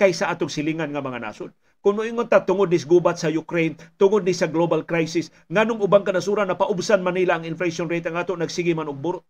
[0.00, 1.52] kaysa atong silingan nga mga nasod.
[1.80, 6.04] Kung moingon ta tungod ni gubat sa Ukraine, tungod ni sa global crisis, nganong ubang
[6.04, 9.24] kanasuran na paubsan Manila ang inflation rate ang ato nagsige man og burot.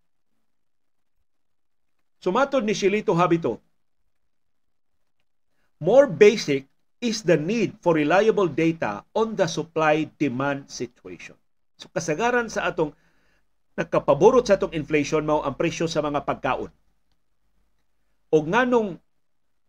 [2.22, 3.58] Sumatod ni Shilito Habito,
[5.82, 6.70] more basic
[7.00, 11.34] is the need for reliable data on the supply-demand situation.
[11.80, 12.92] So kasagaran sa atong
[13.80, 16.68] nagkapaborot sa atong inflation mao ang presyo sa mga pagkaon.
[18.30, 18.94] o nganong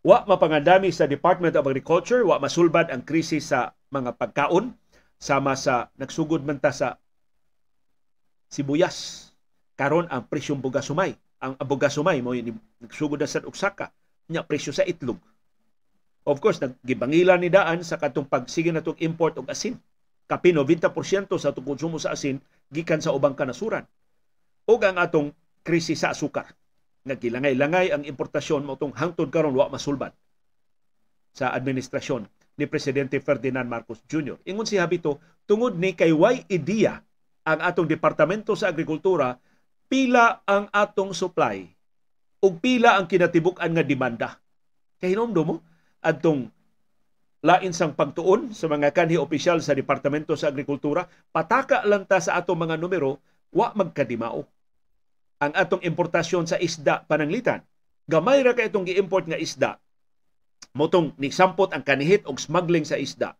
[0.06, 4.74] wa mapangandami sa Department of Agriculture, wa masulbad ang krisis sa mga pagkaon
[5.18, 6.98] sama sa nagsugod man ta sa
[8.50, 9.30] sibuyas.
[9.74, 11.14] Karon ang presyong bugasumay.
[11.42, 12.34] Ang bugasumay mo
[12.78, 13.90] nagsugod na sa uksaka
[14.30, 15.18] nya presyo sa itlog.
[16.22, 19.74] Of course, naggibangilan ni daan sa katong pagsige natong import og asin.
[20.30, 20.86] Kapi 90%
[21.34, 22.38] sa atong konsumo sa asin
[22.70, 23.82] gikan sa ubang kanasuran.
[24.68, 25.34] O ang atong
[25.66, 26.54] krisis sa asukar.
[27.02, 30.14] Nagkilangay-langay ang importasyon mo itong hangtod karon wa masulbad
[31.34, 32.28] sa administrasyon
[32.60, 34.38] ni Presidente Ferdinand Marcos Jr.
[34.46, 37.02] Ingon si Habito, tungod ni kay way ideya
[37.42, 39.34] ang atong Departamento sa Agrikultura
[39.90, 41.66] pila ang atong supply
[42.42, 44.30] ug pila ang kinatibuk-an nga demanda.
[45.02, 45.56] Kay hinomdo mo
[46.02, 46.46] adtong
[47.42, 51.02] lain sang pagtuon sa mga kanhi opisyal sa Departamento sa Agrikultura,
[51.34, 53.18] pataka lang ta sa atong mga numero,
[53.50, 54.46] wa magkadimao.
[55.42, 57.66] Ang atong importasyon sa isda pananglitan,
[58.06, 59.82] gamay ra kay itong gi-import nga isda,
[60.78, 63.34] motong ni sampot ang kanihit og smuggling sa isda.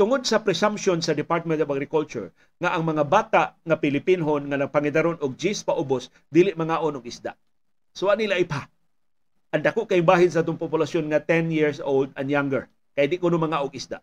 [0.00, 5.20] Tungod sa presumption sa Department of Agriculture nga ang mga bata nga Pilipinhon nga nagpangidaron
[5.20, 7.36] og gis paubos dili mga og isda.
[7.92, 8.64] So nila ipa.
[9.52, 12.70] Ang dako kay bahin sa itong populasyon nga 10 years old and younger.
[12.94, 14.00] Kay di ko mga og isda.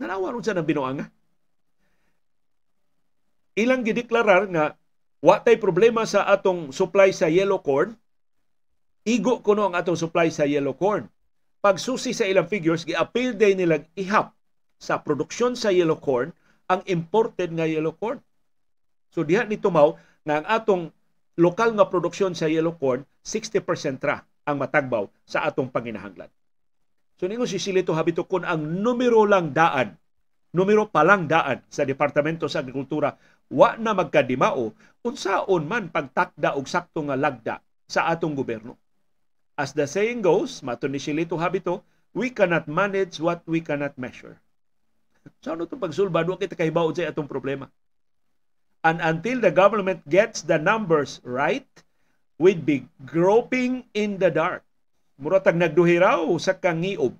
[0.00, 1.06] Nanawa ron sa nang binuanga.
[3.54, 4.74] Ilang gideklarar nga
[5.24, 7.96] wa tay problema sa atong supply sa yellow corn.
[9.08, 11.08] Igo kuno ang atong supply sa yellow corn
[11.64, 14.36] pagsusi sa ilang figures, gi-appeal day nilang ihap
[14.76, 16.28] sa produksyon sa yellow corn
[16.68, 18.20] ang imported nga yellow corn.
[19.08, 19.96] So diha ni tumaw
[20.28, 20.92] nga ang atong
[21.40, 23.64] lokal nga produksyon sa yellow corn 60%
[24.04, 26.28] ra ang matagbaw sa atong panginahanglan.
[27.16, 29.96] So ningo si Silito habito kun ang numero lang daan,
[30.52, 33.16] numero pa lang daan sa Departamento sa Agrikultura
[33.50, 34.72] wa na magkadimao
[35.04, 38.78] unsaon man pagtakda og sakto nga lagda sa atong gobyerno.
[39.54, 41.84] As the saying goes, mato ni Silito Habito,
[42.16, 44.40] we cannot manage what we cannot measure.
[45.44, 46.26] So ano itong pagsulba?
[46.26, 47.70] Doon kita kahibaw sa atong problema.
[48.84, 51.68] And until the government gets the numbers right,
[52.36, 54.66] we'd be groping in the dark.
[55.16, 57.14] Muratag nagduhiraw sa kangiob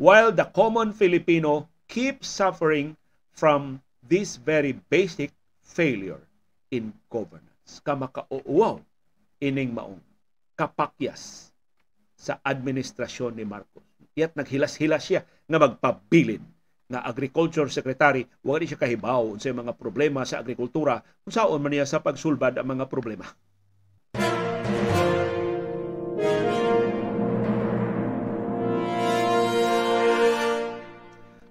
[0.00, 2.96] while the common Filipino keeps suffering
[3.36, 5.28] from this very basic
[5.70, 6.18] failure
[6.74, 7.78] in governance.
[7.86, 8.82] Kamakauwaw
[9.38, 10.02] ining maong
[10.58, 11.54] kapakyas
[12.18, 13.86] sa administrasyon ni Marcos.
[14.18, 16.42] Iyat naghilas-hilas siya nga magpabilin
[16.90, 21.86] nga agriculture secretary wa siya kahibaw sa mga problema sa agrikultura kung saan man niya
[21.86, 23.30] sa pagsulbad ang mga problema.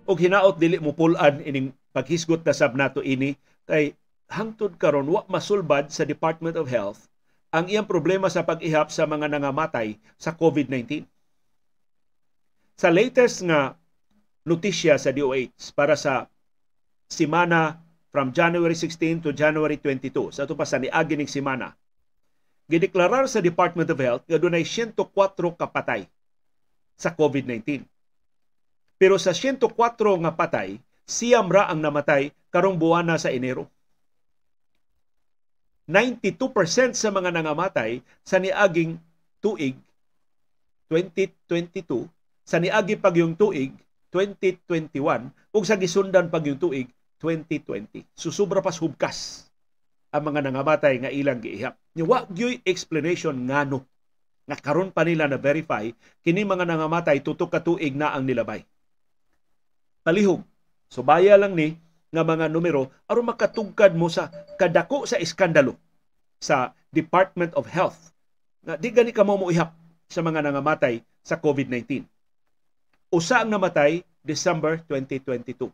[0.10, 3.38] og hinaot dili mo pulan ining paghisgot na sab nato ini
[3.70, 3.94] kay
[4.30, 7.10] hangtod karon wa masulbad sa Department of Health
[7.50, 11.02] ang iyang problema sa pag-ihap sa mga nangamatay sa COVID-19.
[12.78, 13.74] Sa latest nga
[14.46, 16.30] notisya sa DOH para sa
[17.10, 17.82] simana
[18.14, 21.74] from January 16 to January 22, sa pa sa niagi ng simana,
[22.70, 24.94] gideklarar sa Department of Health nga dunay 104
[25.58, 26.06] kapatay
[26.94, 27.82] sa COVID-19.
[29.02, 29.74] Pero sa 104
[30.22, 30.78] nga patay,
[31.10, 33.66] siyam ang namatay karong buwan na sa Enero.
[35.90, 39.02] 92% sa mga nangamatay sa niaging
[39.42, 39.74] tuig
[40.86, 42.06] 2022
[42.46, 43.74] sa niagi pag yung tuig
[44.14, 48.06] 2021 ug sa gisundan pag yung tuig 2020.
[48.14, 49.50] Susubra pa hubkas
[50.14, 51.74] ang mga nangamatay nga ilang giihap.
[51.98, 53.82] Ni wa gyoy explanation ngano
[54.46, 55.90] nga karon pa nila na verify
[56.22, 58.62] kini mga nangamatay tutok ka tuig na ang nilabay.
[60.06, 60.46] Palihog.
[60.90, 61.78] So baya lang ni
[62.10, 65.78] nga mga numero aron makatugkad mo sa kadako sa iskandalo
[66.42, 68.10] sa Department of Health
[68.66, 69.72] nga di gani ka mo ihap
[70.10, 72.02] sa mga nangamatay sa COVID-19.
[73.14, 75.70] Usa ang namatay December 2022.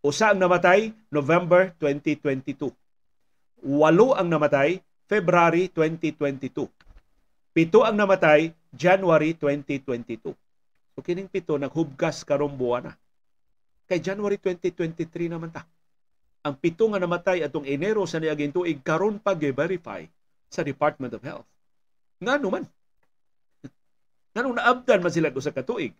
[0.00, 2.72] Usa ang namatay November 2022.
[3.60, 6.64] Walo ang namatay February 2022.
[7.52, 10.32] Pito ang namatay January 2022.
[10.96, 12.92] So kining pito naghubgas karong buwan na
[13.90, 15.66] kay January 2023 naman ta.
[16.46, 20.06] Ang pito nga namatay atong Enero sa niaging tuig karon pa verify
[20.46, 21.44] sa Department of Health.
[22.22, 22.64] Ngano man?
[24.38, 25.90] Ngano naabdan man sila sa katuig?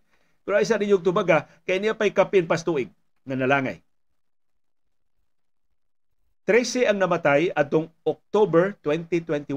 [0.46, 2.94] Pero ay sa ninyong tubaga, kay niya pa'y kapin pas tuig
[3.26, 3.82] nga nalangay.
[6.46, 9.50] 13 ang namatay atong October 2021.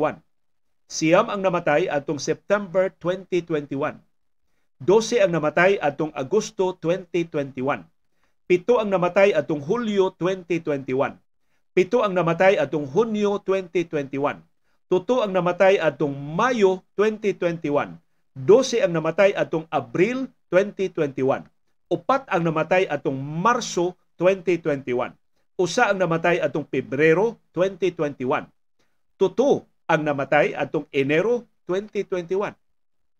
[0.89, 3.97] Siyam ang namatay atong September 2021.
[4.83, 7.92] 12 ang namatay atong Agosto 2021.
[8.43, 11.23] Pito ang namatay atong Hulyo 2021.
[11.73, 14.45] Pito ang namatay atong Hunyo 2021.
[14.85, 17.97] Tuto ang namatay atong Mayo 2021.
[18.37, 21.49] 12 ang namatay atong Abril 2021.
[21.89, 25.17] Upat ang namatay atong Marso 2021.
[25.57, 28.45] Usa ang namatay atong Pebrero 2021.
[29.17, 32.53] Tuto ang namatay atong Enero 2021.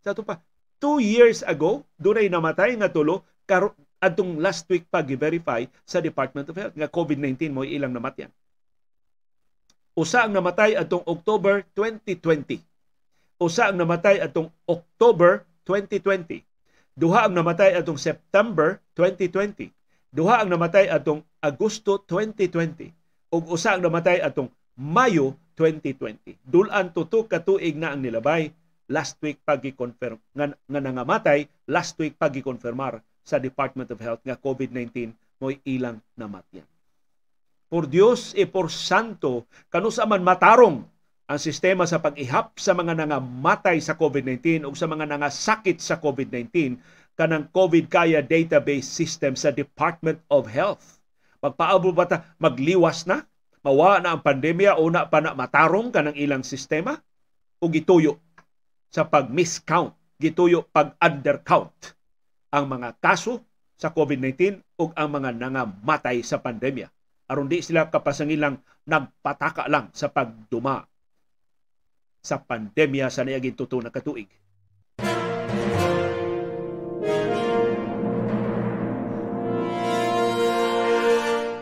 [0.05, 0.45] Sa ito pa,
[0.77, 3.25] two years ago, dunay namatay nga tulo,
[4.03, 8.27] atong last week pa gi-verify sa Department of Health nga COVID-19 mo ilang namatyan.
[9.95, 12.59] Usa ang namatay atong October 2020.
[13.39, 16.43] Usa ang namatay atong October 2020.
[16.93, 19.69] Duha ang namatay atong September 2020.
[20.13, 22.93] Duha ang namatay atong Agosto 2020
[23.33, 26.37] ug usa ang namatay atong Mayo 2020.
[26.45, 28.49] Dulan tuto ka tuig na ang nilabay
[28.89, 35.15] last week pagi-confirm nga, nga nangamatay last week pagi-konfirmar sa Department of Health nga COVID-19
[35.39, 36.67] mo'y ilang namatyan.
[37.71, 40.85] Por Dios e por santo kanusa man matarong
[41.23, 46.77] ang sistema sa pag-ihap sa mga nangamatay sa COVID-19 o sa mga nangasakit sa COVID-19
[47.17, 50.99] kanang COVID kaya database system sa Department of Health.
[51.39, 53.25] Magpaabot ba ta magliwas na?
[53.63, 56.99] Mawa na ang pandemya o na pa na matarong kanang ilang sistema?
[57.63, 58.19] O gituyo
[58.91, 61.95] sa pag-miscount, gituyo pag-undercount
[62.53, 63.41] ang mga kaso
[63.73, 66.85] sa COVID-19 ug ang mga nangamatay sa pandemya.
[67.25, 70.85] Aron di sila kapasangilang nagpataka lang sa pagduma
[72.23, 74.29] sa pandemya sa niaging tuto na katuig.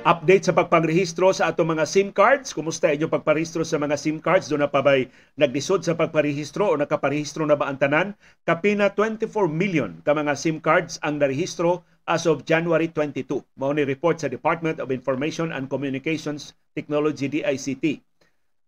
[0.02, 2.58] Update sa pagpangrehistro sa atong mga SIM cards.
[2.58, 4.50] Kumusta inyo pagparehistro sa mga SIM cards?
[4.50, 5.06] Doon na pa ba'y
[5.38, 8.18] nagdisod sa pagparehistro o nakaparehistro na ba ang tanan?
[8.42, 13.46] Kapina 24 million ka mga SIM cards ang narehistro as of January 22.
[13.62, 18.02] Mao report sa Department of Information and Communications Technology DICT.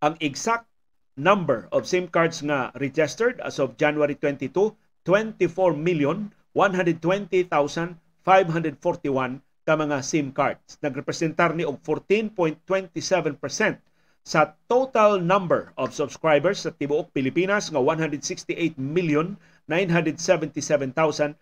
[0.06, 0.70] Ang exact
[1.18, 4.54] number of SIM cards nga registered as of January 22,
[5.02, 10.76] 24 million 120,541 ka mga SIM cards.
[10.84, 13.80] Nagrepresentar ni og 14.27%
[14.24, 19.36] sa total number of subscribers sa tibuok Pilipinas nga 168 million
[19.68, 21.36] 977,773.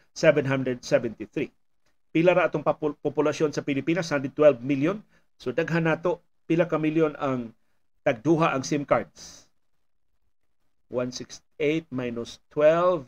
[2.11, 2.65] Pila ra atong
[3.01, 4.11] populasyon sa Pilipinas?
[4.13, 5.01] 112 million.
[5.41, 7.53] So daghan nato pila ka milyon ang
[8.05, 9.47] tagduha ang SIM cards.
[10.91, 13.05] 168 minus 12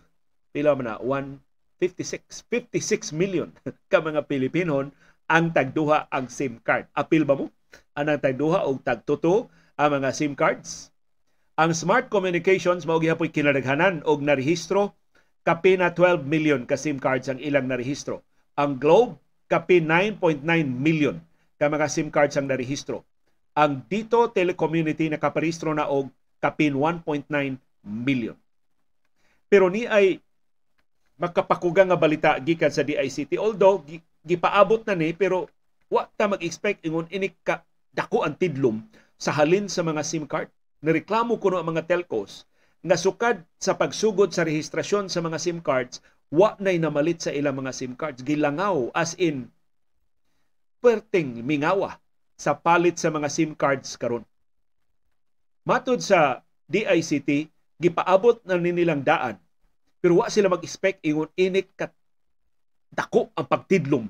[0.56, 3.50] pila man na 156 56 million
[3.92, 4.92] ka mga Pilipinon
[5.30, 6.90] ang tagduha ang SIM card.
[6.94, 7.50] Apil ba mo?
[7.98, 9.50] Anang tagduha o tagtuto
[9.80, 10.94] ang mga SIM cards?
[11.54, 14.98] Ang Smart Communications mao gihapoy kinadaghanan og narehistro
[15.44, 18.26] kapi na 12 million ka SIM cards ang ilang narehistro.
[18.58, 19.20] Ang Globe
[19.52, 21.22] kapi 9.9 million
[21.62, 23.06] ka mga SIM cards ang narehistro.
[23.54, 26.10] Ang Dito Telecommunity nakaparehistro na og
[26.42, 27.30] kapin 1.9
[27.86, 28.36] million.
[29.48, 30.23] Pero ni ay
[31.18, 33.82] makapakugang nga balita gikan sa DICT although
[34.26, 35.50] gipaabot na ni pero
[35.92, 37.62] wa ta mag-expect ingon ini ka
[37.94, 38.82] dako ang tidlom
[39.20, 40.50] sa halin sa mga SIM card.
[40.84, 42.50] Nireklamo kuno ang mga telcos
[42.84, 47.56] nga sukad sa pagsugod sa rehistrasyon sa mga SIM cards, wa nay namalit sa ilang
[47.56, 48.20] mga SIM cards.
[48.20, 49.48] Gilangaw as in
[50.84, 51.96] perting mingawa
[52.36, 54.28] sa palit sa mga SIM cards karon.
[55.64, 57.48] Matod sa DICT,
[57.80, 59.40] gipaabot na nilang daan
[60.04, 61.96] pero wa sila mag-expect ingon init kat
[62.92, 64.06] dako ang pagtidlom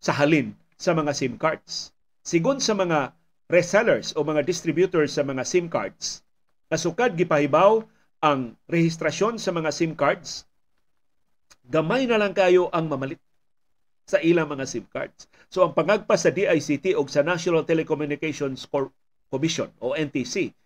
[0.00, 1.92] sa halin sa mga SIM cards.
[2.24, 3.12] Sigon sa mga
[3.52, 6.24] resellers o mga distributors sa mga SIM cards,
[6.72, 7.84] nasukad gipahibaw
[8.24, 10.48] ang rehistrasyon sa mga SIM cards,
[11.68, 13.20] gamay na lang kayo ang mamalit
[14.08, 15.28] sa ilang mga SIM cards.
[15.52, 18.64] So ang pangagpa sa DICT o sa National Telecommunications
[19.28, 20.56] Commission o NTC,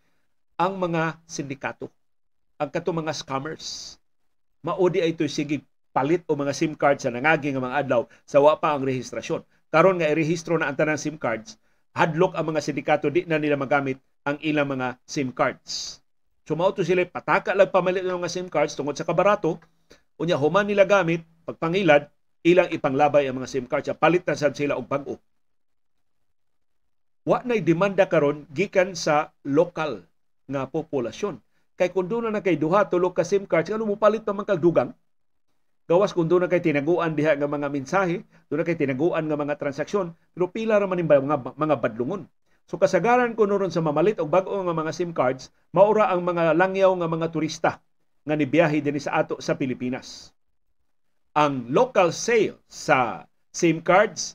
[0.55, 1.91] ang mga sindikato,
[2.63, 3.99] ang kato mga scammers,
[4.63, 5.63] maudi ay ito sige
[5.95, 9.43] palit o mga SIM cards sa nangagi nga mga adlaw sa wa pa ang rehistrasyon.
[9.69, 11.61] Karon nga irehistro na ang tanang SIM cards,
[11.93, 16.01] hadlok ang mga sindikato di na nila magamit ang ilang mga SIM cards.
[16.49, 19.61] So mao to sila pataka lang pamalit ng mga SIM cards tungod sa kabarato,
[20.17, 22.09] unya human nila gamit pagpangilad
[22.47, 25.21] ilang ipanglabay ang mga SIM cards palit na sad sila og bag-o.
[27.29, 30.09] Wa nay demanda karon gikan sa lokal
[30.49, 31.37] nga populasyon.
[31.79, 34.59] Kay doon na kay duha tulo ka SIM cards, ano mo palit pa man kag
[34.59, 34.91] dugang?
[35.87, 40.11] Gawas doon na kay tinaguan diha nga mga mensahe, na kay tinaguan nga mga transaksyon,
[40.35, 42.27] pero pila ra man mga mga badlungon.
[42.69, 46.59] So kasagaran ko noron sa mamalit og bag-o nga mga SIM cards, maura ang mga
[46.59, 47.71] langyaw nga mga turista
[48.27, 50.35] nga nibiyahe dinhi sa ato sa Pilipinas.
[51.39, 53.25] Ang local sale sa
[53.55, 54.35] SIM cards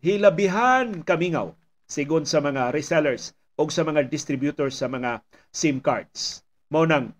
[0.00, 1.50] hilabihan kamingaw
[1.90, 5.18] sigon sa mga resellers o sa mga distributors sa mga
[5.50, 6.45] SIM cards.
[6.66, 7.14] Mao nang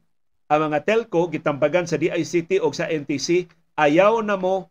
[0.47, 4.71] ang mga telco gitambagan sa DICT o sa NTC ayaw na mo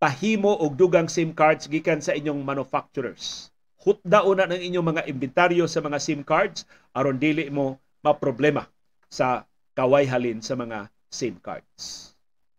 [0.00, 3.52] pahimo og dugang SIM cards gikan sa inyong manufacturers.
[3.82, 6.64] Hutda una ng inyong mga inventaryo sa mga SIM cards
[6.96, 8.66] aron dili mo maproblema
[9.06, 9.44] sa
[9.78, 12.12] kaway halin sa mga SIM cards.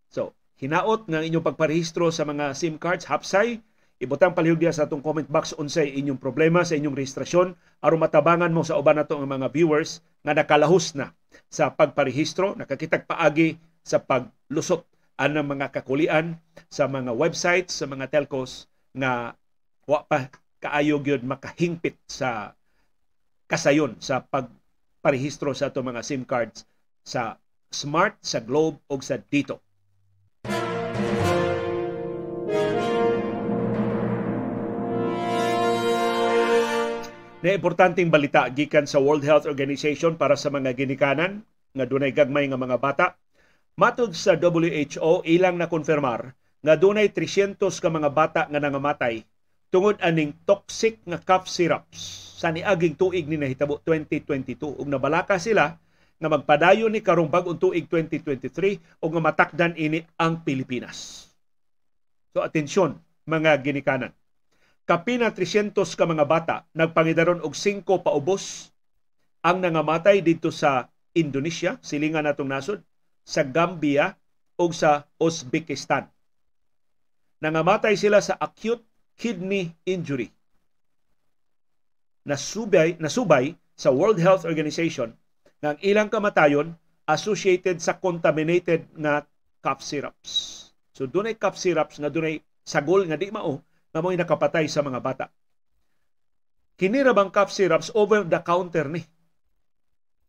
[0.08, 3.58] So, hinaot ng inyong pagparehistro sa mga SIM cards, hapsay,
[3.98, 8.50] ibutang palihog diya sa atong comment box unsay inyong problema sa inyong rehistrasyon aron matabangan
[8.54, 11.12] mo sa uban nato ang mga viewers nga nakalahos na
[11.52, 14.88] sa pagparehistro, nakakitag paagi sa paglusot
[15.20, 18.66] anang mga kakulian sa mga websites, sa mga telcos
[18.96, 19.36] nga
[19.84, 22.56] wa pa kaayo gyud makahingpit sa
[23.44, 26.64] kasayon sa pagparehistro sa ato mga SIM cards
[27.04, 27.36] sa
[27.74, 29.60] Smart, sa Globe o sa Dito.
[37.44, 41.44] Na importanteng balita gikan sa World Health Organization para sa mga ginikanan
[41.76, 43.06] nga dunay gagmay nga mga bata.
[43.76, 46.32] Matod sa WHO, ilang na konfirmar
[46.64, 49.28] nga dunay 300 ka mga bata nga nangamatay
[49.68, 55.76] tungod aning toxic nga cough syrups sa niaging tuig ni nahitabo 2022 ug nabalaka sila
[56.16, 61.28] nga magpadayon ni karong bag-ong tuig 2023 ug nga matakdan ini ang Pilipinas.
[62.32, 62.96] So atensyon
[63.28, 64.16] mga ginikanan
[64.84, 68.68] kapina 300 ka mga bata nagpangidaron og 5 paubos
[69.44, 72.80] ang nangamatay dito sa Indonesia, silingan natong nasod,
[73.24, 74.16] sa Gambia
[74.56, 76.08] o sa Uzbekistan.
[77.44, 78.80] Nangamatay sila sa acute
[79.20, 80.32] kidney injury.
[82.24, 85.12] Nasubay, nasubay sa World Health Organization
[85.60, 86.72] ng ilang kamatayon
[87.04, 89.28] associated sa contaminated nga
[89.60, 90.32] cough syrups.
[90.96, 93.60] So dunay cough syrups nga dunay sagol nga di mao
[93.94, 95.30] nga mo'y nakapatay sa mga bata.
[96.74, 99.06] Kini ra bang cough syrups over the counter ni.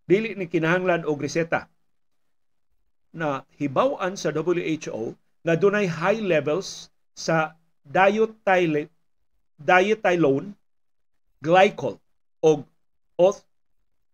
[0.06, 1.66] Dili ni kinahanglan og reseta
[3.10, 8.94] na hibaw-an sa WHO nga dunay high levels sa diethylene
[9.58, 10.54] diethylone
[11.42, 11.98] glycol
[12.46, 12.52] o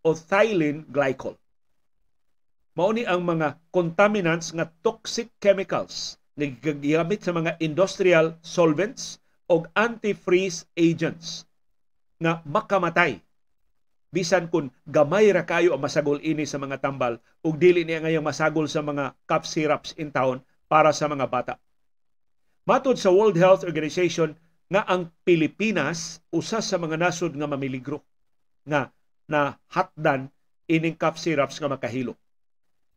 [0.06, 1.36] ethylene glycol.
[2.72, 9.20] Mao ni ang mga contaminants nga toxic chemicals nga gigamit sa mga industrial solvents
[9.52, 11.44] og antifreeze agents
[12.24, 13.20] nga makamatay
[14.12, 18.24] bisan kun gamay ra kayo ang masagol ini sa mga tambal ug dili niya ngayong
[18.24, 20.40] masagol sa mga cough syrups in town
[20.72, 21.54] para sa mga bata.
[22.64, 24.36] Matod sa World Health Organization
[24.72, 28.04] nga ang Pilipinas usa sa mga nasod nga mamiligro
[28.64, 28.92] nga
[29.28, 30.32] na hatdan
[30.68, 32.16] ining cough syrups nga makahilo.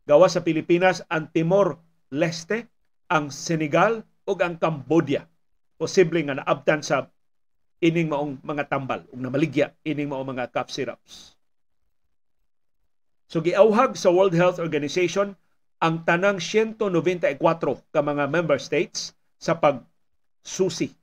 [0.07, 1.79] Gawa sa Pilipinas ang Timor
[2.15, 2.71] Leste,
[3.11, 5.27] ang Senegal ug ang Cambodia
[5.75, 7.07] posible nga naabtan sa
[7.83, 11.35] ining maong mga tambal ug namaligya ining maong mga cough syrups.
[13.27, 15.35] So giauhag sa World Health Organization
[15.83, 17.41] ang tanang 194
[17.91, 20.95] ka mga member states sa pagsusi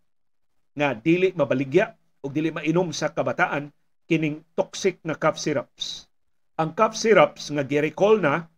[0.72, 1.92] nga dili mabaligya
[2.24, 3.68] o dili mainom sa kabataan
[4.08, 6.08] kining toxic na cough syrups.
[6.56, 8.48] Ang cough syrups nga gi-recall na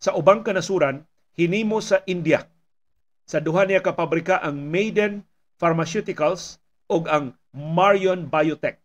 [0.00, 1.04] sa ubang kanasuran
[1.36, 2.40] hinimo sa India
[3.30, 5.22] sa duha niya ka pabrika ang Maiden
[5.54, 6.58] Pharmaceuticals
[6.90, 8.82] ug ang Marion Biotech.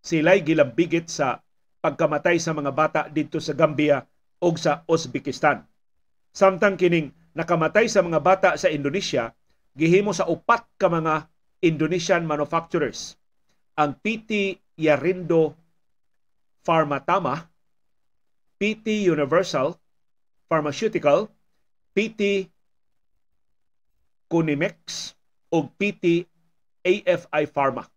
[0.00, 1.44] Sila'y gilambigit sa
[1.84, 4.00] pagkamatay sa mga bata dito sa Gambia
[4.40, 5.60] ug sa Uzbekistan.
[6.32, 9.36] Samtang kining nakamatay sa mga bata sa Indonesia,
[9.76, 11.28] gihimo sa upat ka mga
[11.60, 13.20] Indonesian manufacturers.
[13.76, 15.52] Ang PT Yarindo
[16.64, 17.44] Pharmatama,
[18.56, 19.76] PT Universal
[20.48, 21.28] Pharmaceutical,
[21.92, 22.53] PT
[24.28, 25.12] Cunimex
[25.52, 26.26] o PT
[26.84, 27.88] AFI Pharma.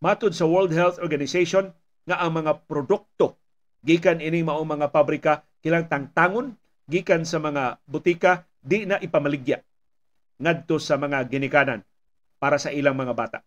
[0.00, 1.72] Matod sa World Health Organization
[2.04, 3.40] nga ang mga produkto
[3.84, 6.56] gikan ini mao mga pabrika kilang tangtangon
[6.88, 9.60] gikan sa mga butika di na ipamaligya
[10.40, 11.84] ngadto sa mga ginikanan
[12.40, 13.38] para sa ilang mga bata.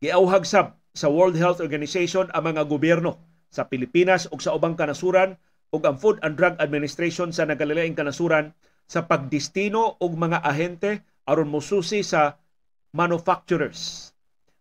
[0.00, 3.20] Giauhag sab sa World Health Organization ang mga gobyerno
[3.52, 5.36] sa Pilipinas ug sa ubang kanasuran
[5.72, 8.52] ug ang Food and Drug Administration sa nagalilaing kanasuran
[8.86, 12.38] sa pagdestino og mga ahente aron mosusi sa
[12.94, 14.14] manufacturers.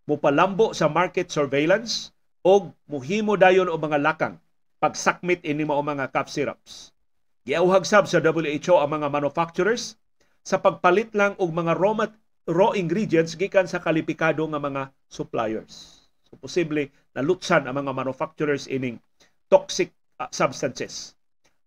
[0.06, 2.14] Mupalambo sa market surveillance
[2.46, 4.38] og muhimo dayon og mga lakang
[4.82, 6.94] pagsakmit ini mao mga cough syrups.
[7.46, 9.98] Giauhag sab sa WHO ang mga manufacturers
[10.46, 16.06] sa pagpalit lang og mga raw, mat- raw ingredients gikan sa kalipikado nga mga suppliers.
[16.30, 19.02] So posible nalutsan ang mga manufacturers ining
[19.50, 21.14] toxic uh, substances.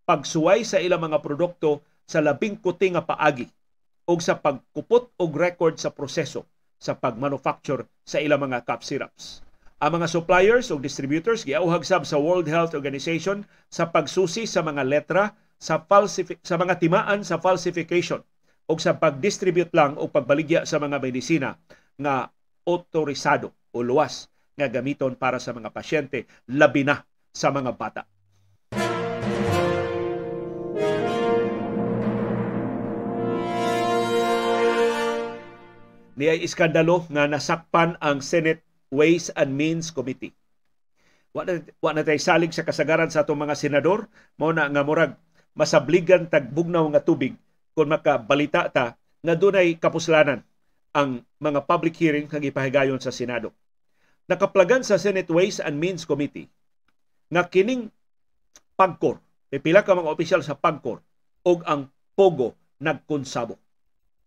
[0.07, 3.45] Pagsuway sa ilang mga produkto sa labing kuti nga paagi
[4.09, 6.49] o sa pagkupot og record sa proseso
[6.81, 9.45] sa pagmanufacture sa ilang mga cough syrups.
[9.79, 14.83] Ang mga suppliers o distributors giauhag sab sa World Health Organization sa pagsusi sa mga
[14.83, 18.25] letra sa falsifi- sa mga timaan sa falsification
[18.67, 21.61] o sa pagdistribute lang o pagbaligya sa mga medisina
[22.01, 22.33] nga
[22.67, 24.27] otorisado o luwas
[24.59, 28.03] nga gamiton para sa mga pasyente labi na sa mga bata.
[36.19, 40.35] Niyay iskandalo nga nasakpan ang Senate Ways and Means Committee.
[41.31, 44.83] Wa na, wa na tayo salig sa kasagaran sa atong mga senador, mao na nga
[44.83, 45.14] murag
[45.55, 47.39] masabligan tag bugnaw nga tubig
[47.71, 50.43] kung makabalita ta nga dunay kapuslanan
[50.91, 53.55] ang mga public hearing nga gipahigayon sa Senado.
[54.27, 56.51] Nakaplagan sa Senate Ways and Means Committee
[57.31, 57.95] nga kining
[58.75, 59.23] pagkor,
[59.62, 60.99] pila ka mga opisyal sa pagkor
[61.47, 61.87] og ang
[62.19, 63.68] Pogo nagkonsabo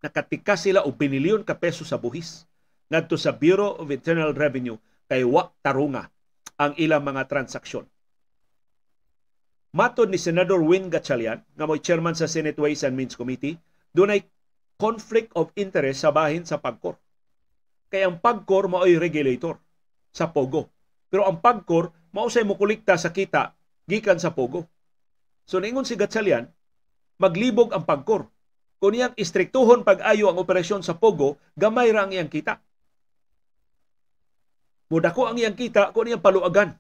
[0.01, 2.49] nakatika sila og binilyon ka peso sa buhis
[2.91, 4.75] ngadto sa Bureau of Internal Revenue
[5.07, 6.09] kay wa tarunga
[6.59, 7.87] ang ilang mga transaksyon.
[9.71, 13.55] Matod ni Senador Win Gatchalian, nga mo'y chairman sa Senate Ways and Means Committee,
[13.95, 14.19] dunay
[14.75, 16.99] conflict of interest sa bahin sa pagkor.
[17.87, 19.55] Kay ang pagkor mao'y regulator
[20.11, 20.67] sa Pogo.
[21.07, 23.55] Pero ang pagkor mausay mo kolekta sa kita
[23.87, 24.67] gikan sa Pogo.
[25.47, 26.51] So ningon si Gatchalian,
[27.15, 28.27] maglibog ang pagkor
[28.81, 32.57] kung iyang istriktuhon pag-ayo ang operasyon sa Pogo, gamay ra ang iyang kita.
[34.89, 36.73] Mudako ang iyang kita kung iyang paluagan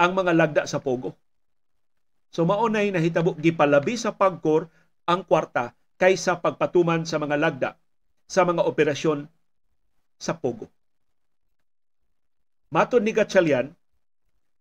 [0.00, 1.12] ang mga lagda sa Pogo.
[2.32, 4.72] So maunay nahitabo gipalabi sa pagkor
[5.04, 7.70] ang kwarta kaysa pagpatuman sa mga lagda
[8.24, 9.28] sa mga operasyon
[10.16, 10.72] sa Pogo.
[12.72, 13.76] Matod ni Gatchalian,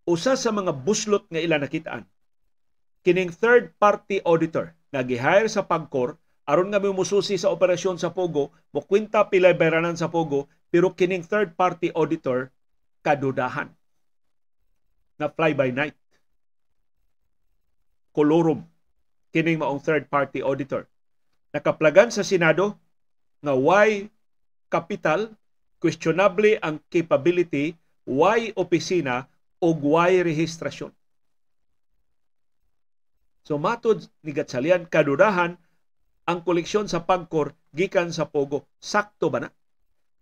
[0.03, 2.03] usa sa mga buslot nga ila nakitaan,
[3.05, 6.19] kining third party auditor nga gihire sa pagkor
[6.49, 11.21] aron nga mususi sa operasyon sa Pogo, mo kwenta pilay bayranan sa Pogo, pero kining
[11.21, 12.49] third party auditor
[13.05, 13.69] kadudahan
[15.21, 15.93] na fly by night.
[18.17, 18.65] Kolorum
[19.29, 20.89] kining maong third party auditor.
[21.53, 22.73] Nakaplagan sa Senado
[23.45, 24.09] nga why
[24.73, 25.29] capital,
[25.77, 27.77] questionable ang capability,
[28.09, 29.29] why opisina,
[29.61, 30.89] o why rehistrasyon.
[33.45, 35.57] So matod ni Gatsalian, kadudahan
[36.29, 38.69] ang koleksyon sa pagkor gikan sa Pogo.
[38.77, 39.49] Sakto ba na?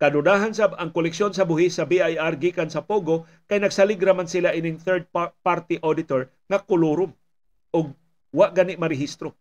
[0.00, 4.56] Kadudahan sa ang koleksyon sa buhis sa BIR gikan sa Pogo kay nagsalig man sila
[4.56, 7.12] ining third party auditor nga kolorum
[7.76, 7.92] og
[8.32, 9.36] wa gani marehistro.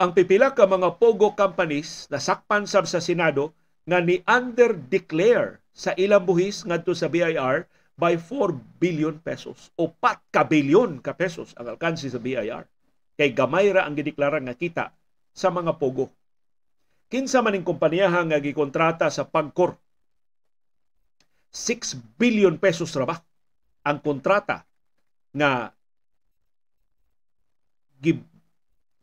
[0.00, 3.52] Ang pipila ka mga Pogo companies nasakpan sab sa Senado
[3.84, 7.68] nga ni under declare sa ilang buhis ngadto sa BIR
[8.00, 12.64] by 4 billion pesos o pat ka bilyon ka pesos ang alkansi sa BIR
[13.16, 14.92] kay gamay ra ang gideklara nga kita
[15.32, 16.12] sa mga pogo.
[17.08, 19.76] Kinsa maning kumpanya nga gikontrata sa pagkor
[21.50, 23.16] 6 billion pesos ra ba
[23.86, 24.68] ang kontrata
[25.32, 25.72] nga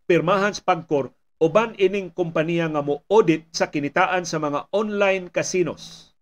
[0.05, 1.09] pirmahan sa pagkor
[1.43, 6.13] uban ining kumpanya nga mo audit sa kinitaan sa mga online casinos.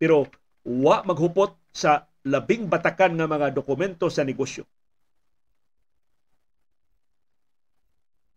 [0.00, 0.24] Pero
[0.64, 4.64] wa maghupot sa labing batakan nga mga dokumento sa negosyo.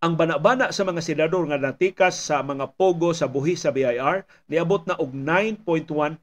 [0.04, 4.84] Ang banabana sa mga senador nga natikas sa mga pogo sa buhi sa BIR niabot
[4.84, 6.20] na og 9.1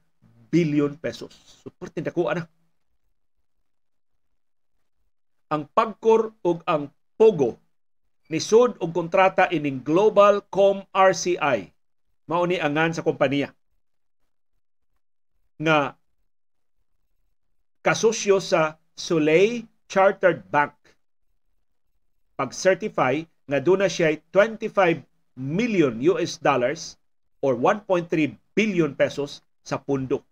[0.53, 1.33] billion pesos.
[1.65, 2.45] Suporte dako ana.
[5.49, 7.57] Ang pagkor ug ang pogo
[8.29, 11.73] ni sud og kontrata ining Global Com RCI
[12.29, 13.49] mao ni angan sa kompanya
[15.57, 15.97] nga
[17.81, 20.77] kasosyo sa Soleil Chartered Bank
[22.37, 25.03] pag-certify nga duna siya 25
[25.35, 26.95] million US dollars
[27.43, 28.07] or 1.3
[28.55, 30.23] billion pesos sa pundok.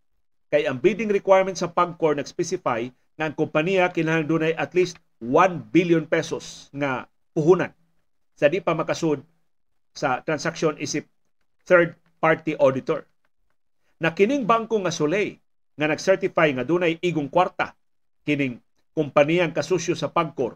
[0.48, 2.88] Kay ang bidding requirement sa PAGCOR nag-specify
[3.20, 7.76] nga ang kompanya kinahanglan dunay at least 1 billion pesos nga puhunan
[8.40, 9.20] sa di pa makasud
[9.92, 11.04] sa transaction isip
[11.68, 13.04] third party auditor.
[14.00, 15.36] Na kining bangko nga Soleil
[15.76, 17.76] nga nag-certify nga dunay igong kwarta
[18.24, 18.64] kining
[18.96, 20.56] kompaniyang kasusyo sa PAGCOR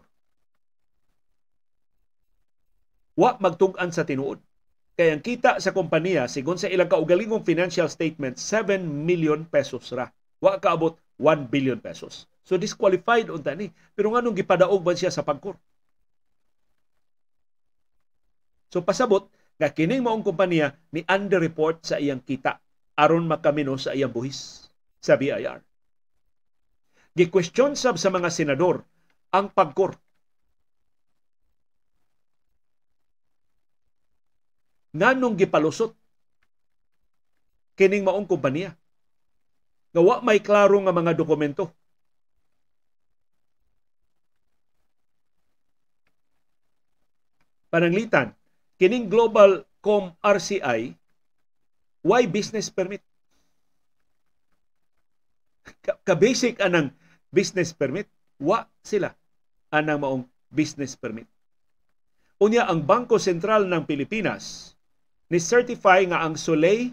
[3.14, 4.42] wa magtug-an sa tinuod.
[4.94, 10.06] Kaya ang kita sa kompanya, sigon sa ilang kaugalingong financial statement, 7 million pesos ra.
[10.38, 12.30] Wa kaabot 1 billion pesos.
[12.46, 13.74] So disqualified unta ni.
[13.96, 15.58] Pero nganong gipadaog ba siya sa pagkor?
[18.70, 22.58] So pasabot nga kining maong kompanya ni underreport sa iyang kita
[22.98, 24.70] aron makamino sa iyang buhis
[25.02, 25.62] sa BIR.
[27.14, 28.82] Gi-question sab sa mga senador
[29.30, 29.94] ang pagkor
[34.94, 35.92] nganong gipalusot
[37.74, 38.78] kining maong kompanya
[39.94, 41.70] nga may klaro nga mga dokumento.
[47.70, 48.34] Pananglitan,
[48.78, 50.94] kining Global Com RCI
[52.04, 53.00] why business permit?
[56.04, 56.92] Ka-basic anang
[57.32, 59.16] business permit, wa sila
[59.72, 61.26] anang maong business permit.
[62.38, 64.73] Unya ang Bangko Sentral ng Pilipinas
[65.28, 66.92] ni certify nga ang Soleil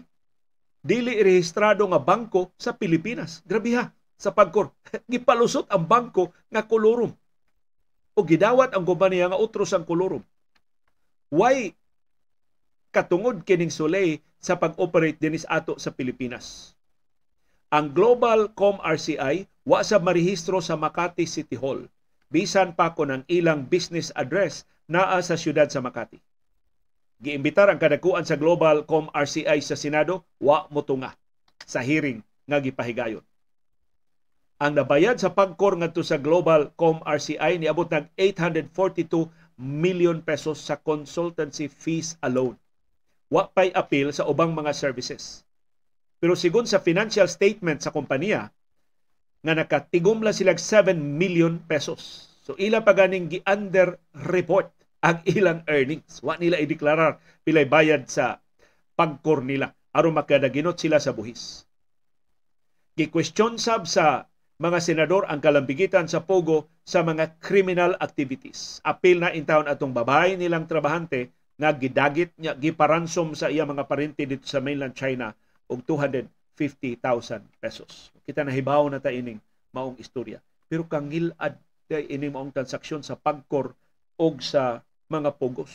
[0.82, 3.44] dili rehistrado nga bangko sa Pilipinas.
[3.46, 4.74] Grabe ha, sa pagkor.
[5.12, 7.14] Gipalusot ang bangko nga kolorum.
[8.12, 10.20] O gidawat ang kumpanya nga utros ang kolorum.
[11.32, 11.72] Why
[12.92, 16.76] katungod kining Soleil sa pag-operate dinis ato sa Pilipinas?
[17.72, 21.88] Ang Global Com RCI wa sa marehistro sa Makati City Hall.
[22.28, 26.20] Bisan pa ko ng ilang business address naa sa siyudad sa Makati
[27.22, 31.14] giimbitar ang kadakuan sa Global Com RCI sa Senado wa motunga
[31.62, 32.18] sa hearing
[32.50, 33.22] nga gipahigayon.
[34.58, 40.74] Ang nabayad sa pagkor ngadto sa Global Com RCI niabot nag 842 million pesos sa
[40.74, 42.58] consultancy fees alone.
[43.30, 45.46] Wa pay appeal sa ubang mga services.
[46.18, 48.50] Pero sigon sa financial statement sa kompanya
[49.42, 52.34] nga nakatigom lang sila 7 million pesos.
[52.42, 54.70] So ila pa ganing gi-under report
[55.02, 56.22] ang ilang earnings.
[56.22, 58.38] Wa nila i-deklarar pilay bayad sa
[58.94, 61.66] pagkor nila aron makadaginot sila sa buhis.
[62.96, 64.30] Gi-question sab sa
[64.62, 68.78] mga senador ang kalambigitan sa Pogo sa mga criminal activities.
[68.86, 73.84] Apil na in town atong babae nilang trabahante nga gidagit niya giparansom sa iya mga
[73.90, 75.34] parente dito sa mainland China
[75.66, 78.14] og 250,000 pesos.
[78.22, 79.40] Kita nahibaw na ta ining
[79.74, 80.38] maong istorya.
[80.70, 81.58] Pero kangilad
[81.90, 83.74] kay ini maong transaksyon sa pagkor
[84.20, 85.70] og sa mga pugos.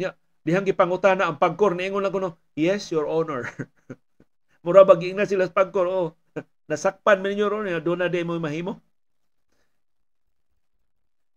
[0.00, 3.46] Nya, dihang gipangutana ang pagkor niingon lang kuno, yes, your honor.
[4.64, 6.08] Mura ba na sila sa pagkor, oh,
[6.70, 8.78] nasakpan man your honor, doon na di mo mahimo.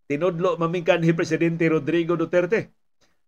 [0.06, 2.70] Tinudlo mamingkan ni Presidente Rodrigo Duterte.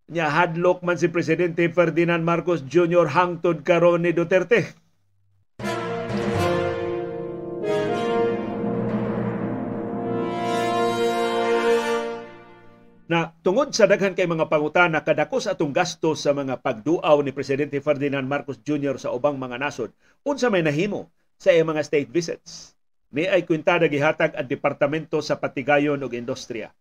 [0.08, 3.10] Nya hadlok man si Presidente Ferdinand Marcos Jr.
[3.12, 4.87] hangtod karon ni Duterte
[13.08, 17.80] na tungod sa daghan kay mga pangutana kadakos atong gasto sa mga pagduaw ni presidente
[17.80, 19.00] Ferdinand Marcos Jr.
[19.00, 19.96] sa ubang mga nasod
[20.28, 21.08] unsa may nahimo
[21.40, 22.76] sa iyang mga state visits
[23.16, 26.76] ni ay kwintada gihatag ang departamento sa patigayon ug industriya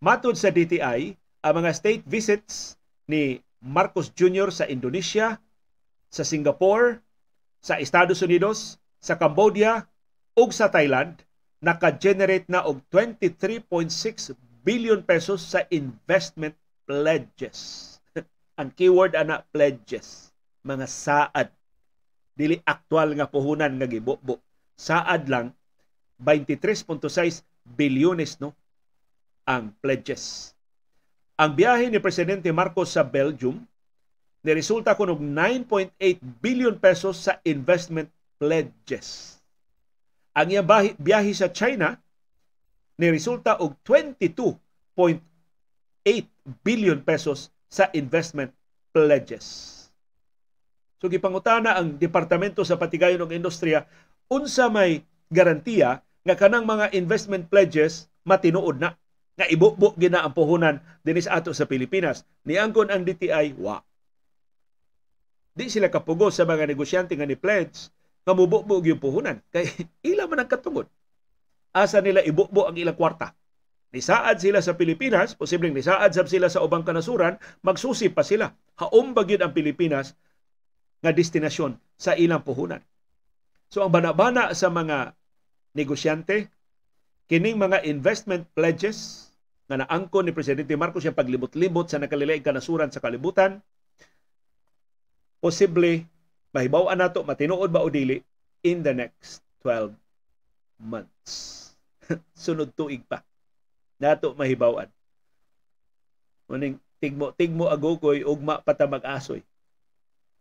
[0.00, 1.12] matud sa DTI
[1.44, 4.48] ang mga state visits ni Marcos Jr.
[4.48, 5.36] sa Indonesia
[6.08, 7.04] sa Singapore
[7.60, 9.84] sa Estados Unidos sa Cambodia
[10.32, 11.20] ug sa Thailand
[11.60, 17.94] naka-generate na og 23.6 billion pesos sa investment pledges.
[18.60, 20.34] Ang keyword ana pledges,
[20.66, 21.54] mga saad.
[22.34, 24.42] Dili aktual nga puhunan nga gibubo.
[24.74, 25.54] Saad lang
[26.18, 28.52] 23.6 bilyones no
[29.46, 30.52] ang pledges.
[31.38, 33.62] Ang biyahe ni Presidente Marcos sa Belgium
[34.44, 35.96] niresulta kunog 9.8
[36.42, 39.38] billion pesos sa investment pledges.
[40.36, 40.68] Ang iyang
[41.00, 41.96] biyahe sa China
[42.96, 45.20] ni resulta og 22.8
[46.64, 48.52] billion pesos sa investment
[48.92, 49.74] pledges.
[50.96, 53.84] So gipangutana ang Departamento sa Patigayon ug Industriya
[54.32, 58.96] unsa may garantiya nga kanang mga investment pledges matinuod na
[59.36, 62.24] nga ibubo gina ang puhunan dinis ato sa Pilipinas.
[62.48, 63.84] Niangkon ang DTI wa.
[65.52, 67.92] Di sila kapugos sa mga negosyante nga ni pledge
[68.24, 69.68] nga mububo yung puhunan kay
[70.10, 70.88] ila man ang katungod
[71.72, 73.32] asa nila ibubo ang ilang kwarta.
[73.94, 78.52] Nisaad sila sa Pilipinas, posibleng nisaad sab sila sa ubang kanasuran, magsusi pa sila.
[78.76, 80.12] Haom bagyod ang Pilipinas
[81.00, 82.82] nga destinasyon sa ilang puhunan.
[83.72, 85.16] So ang banabana sa mga
[85.72, 86.52] negosyante,
[87.30, 89.30] kining mga investment pledges
[89.66, 93.64] nga naangkon ni Presidente Marcos yung paglibot-libot sa nakalilaing kanasuran sa kalibutan,
[95.42, 96.06] posible
[96.54, 98.20] mahibaw nato matinuod ba o dili
[98.64, 99.92] in the next 12
[100.80, 101.72] months.
[102.44, 103.22] sunod tuig pa.
[103.98, 104.88] Nato mahibawan.
[106.46, 109.42] Muning tigmo tigmo agokoy ugma pata mag-asoy.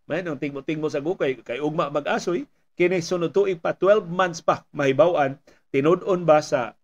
[0.06, 4.44] May nang tigmo tigmo sa agokoy kay ugma mag-asoy kini sunod tuig pa 12 months
[4.44, 5.40] pa mahibawan
[5.72, 6.76] tinud-on ba sa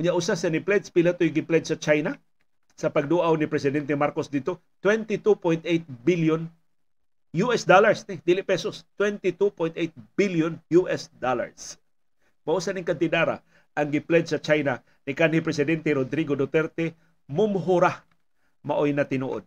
[0.00, 2.16] unya usa sa ni pledge pila toy gi-pledge sa China
[2.76, 5.64] sa pagduaw ni presidente Marcos dito 22.8
[6.04, 6.44] billion
[7.44, 9.76] US dollars ni dili pesos 22.8
[10.16, 11.76] billion US dollars
[12.46, 13.42] mao sa ning kantidara
[13.74, 16.94] ang gipledge sa China ni kanhi presidente Rodrigo Duterte
[17.26, 18.06] mumhura
[18.62, 19.42] maoy na tinuod.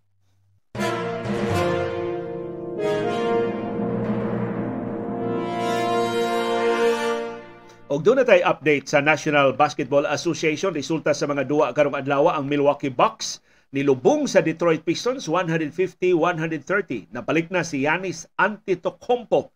[7.90, 12.46] Og doon na update sa National Basketball Association resulta sa mga duwa karong adlaw ang
[12.46, 13.42] Milwaukee Bucks
[13.74, 17.10] nilubong sa Detroit Pistons 150-130.
[17.10, 19.50] Napalik na si Yanis Antetokounmpo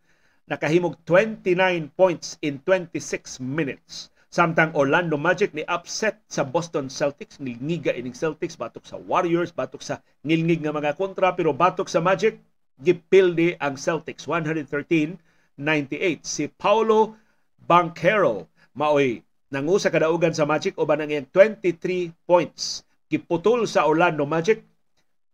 [0.47, 1.47] nakahimog 29
[1.95, 4.11] points in 26 minutes.
[4.33, 9.85] Samtang Orlando Magic ni upset sa Boston Celtics, nilngiga ining Celtics batok sa Warriors, batok
[9.85, 12.41] sa ngilngig nga mga kontra pero batok sa Magic
[12.81, 15.15] gipildi ang Celtics 113-98.
[16.25, 17.13] Si Paulo
[17.61, 19.21] Banquero maoy
[19.53, 22.81] nangusa kadaugan sa Magic uban ang iyang 23 points.
[23.13, 24.65] Giputol sa Orlando Magic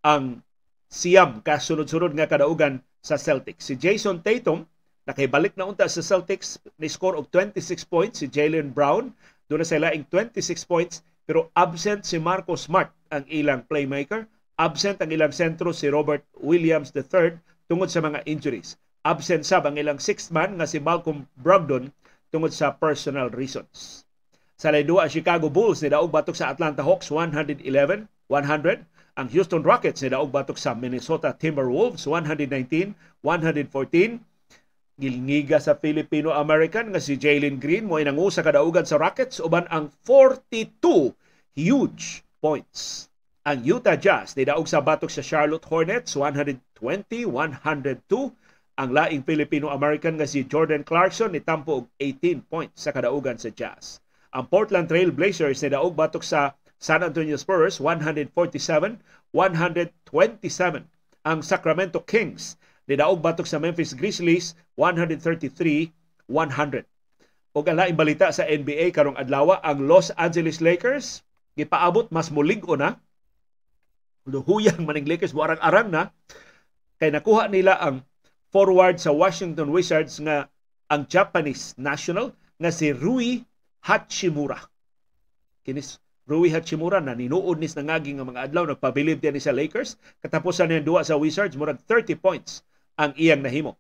[0.03, 0.43] ang
[0.91, 3.63] siyam kasunod-sunod nga kadaugan sa Celtics.
[3.71, 4.67] Si Jason Tatum
[5.09, 9.09] nakibalik na unta sa Celtics ni score og 26 points si Jalen Brown
[9.49, 14.29] doon na sila ing 26 points pero absent si Marcus Smart ang ilang playmaker
[14.61, 19.81] absent ang ilang sentro si Robert Williams III tungod sa mga injuries absent sab ang
[19.81, 21.89] ilang sixth man nga si Malcolm Brogdon
[22.29, 24.05] tungod sa personal reasons.
[24.59, 28.83] Sa laydua, Chicago Bulls ni daog batok sa Atlanta Hawks 111-100.
[29.19, 34.19] Ang Houston Rockets ni daog batok sa Minnesota Timberwolves 119-114.
[34.99, 39.87] Gilngiga sa Filipino-American nga si Jalen Green mo inangu sa kadaugan sa Rockets uban ang
[40.03, 41.15] 42
[41.55, 43.07] huge points.
[43.47, 47.31] Ang Utah Jazz ni daog sa batok sa Charlotte Hornets 120-102
[48.75, 53.55] ang laing Filipino-American nga si Jordan Clarkson ni tampo og 18 points sa kadaugan sa
[53.55, 54.03] Jazz.
[54.35, 58.99] Ang Portland Trail Blazers ni daog batok sa San Antonio Spurs 147-127.
[61.23, 62.59] Ang Sacramento Kings
[62.89, 65.93] ni daog batok sa Memphis Grizzlies 133-100.
[67.53, 71.21] Og ang laing balita sa NBA karong adlaw ang Los Angeles Lakers
[71.53, 72.97] gipaabot mas mulig-o na
[74.25, 76.09] huyang maning Lakers mo arang-arang na
[76.97, 78.01] kay nakuha nila ang
[78.49, 80.49] forward sa Washington Wizards nga
[80.89, 83.45] ang Japanese national nga si Rui
[83.85, 84.65] Hachimura.
[85.65, 90.69] Kinis Rui Hachimura na ninuod nis nangagi nga mga adlaw nagpabilib ni sa Lakers katapusan
[90.69, 92.61] niya duwa sa Wizards murag 30 points
[92.99, 93.79] ang iyang nahimo.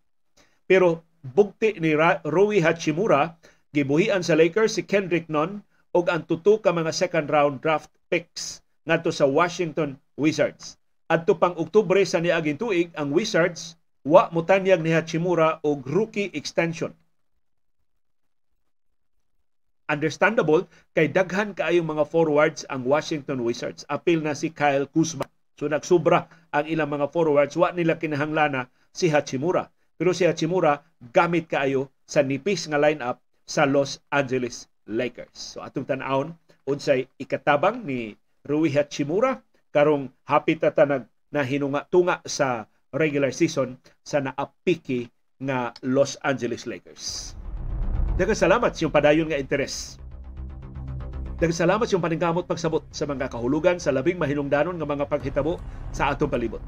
[0.63, 1.91] Pero bugti ni
[2.23, 3.35] Rui Hachimura
[3.75, 5.59] gibuhian sa Lakers si Kendrick Nunn
[5.91, 10.79] og ang tuto ka mga second round draft picks ngadto sa Washington Wizards.
[11.11, 13.75] Adto pang Oktubre sa niaging tuig ang Wizards
[14.07, 16.95] wa mutanyag ni Hachimura og rookie extension.
[19.89, 23.89] Understandable kay daghan kaayong mga forwards ang Washington Wizards.
[23.89, 25.25] Apil na si Kyle Kuzma.
[25.59, 29.67] So nagsubra ang ilang mga forwards wa nila kinahanglana si Hachimura.
[29.99, 35.59] Pero si Hachimura gamit kaayo sa nipis nga lineup sa Los Angeles Lakers.
[35.59, 36.31] So atong tan-awon
[36.63, 38.15] unsay ikatabang ni
[38.47, 39.43] Rui Hachimura
[39.75, 45.11] karong hapit ta nag nahinunga tunga sa regular season sa naapiki
[45.43, 47.35] nga Los Angeles Lakers.
[48.15, 49.99] Daghang salamat sa padayon nga interes.
[51.39, 55.55] Daghang salamat sa iyong paningkamot pagsabot sa mga kahulugan sa labing mahinungdanon nga mga paghitabo
[55.95, 56.59] sa atong palibot.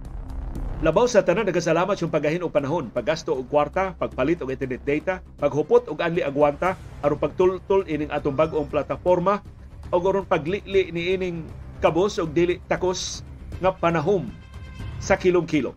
[0.80, 5.20] Labaw sa tanan nagasalamat yung pagahin og panahon, paggasto og kwarta, pagpalit og internet data,
[5.44, 9.44] paghupot og anli agwanta aron pagtultol ining atong bag-ong plataporma
[9.92, 11.44] og aron paglili ni ining
[11.84, 13.28] kabos og dili takos
[13.60, 14.32] nga panahom
[15.04, 15.76] sa kilong-kilong.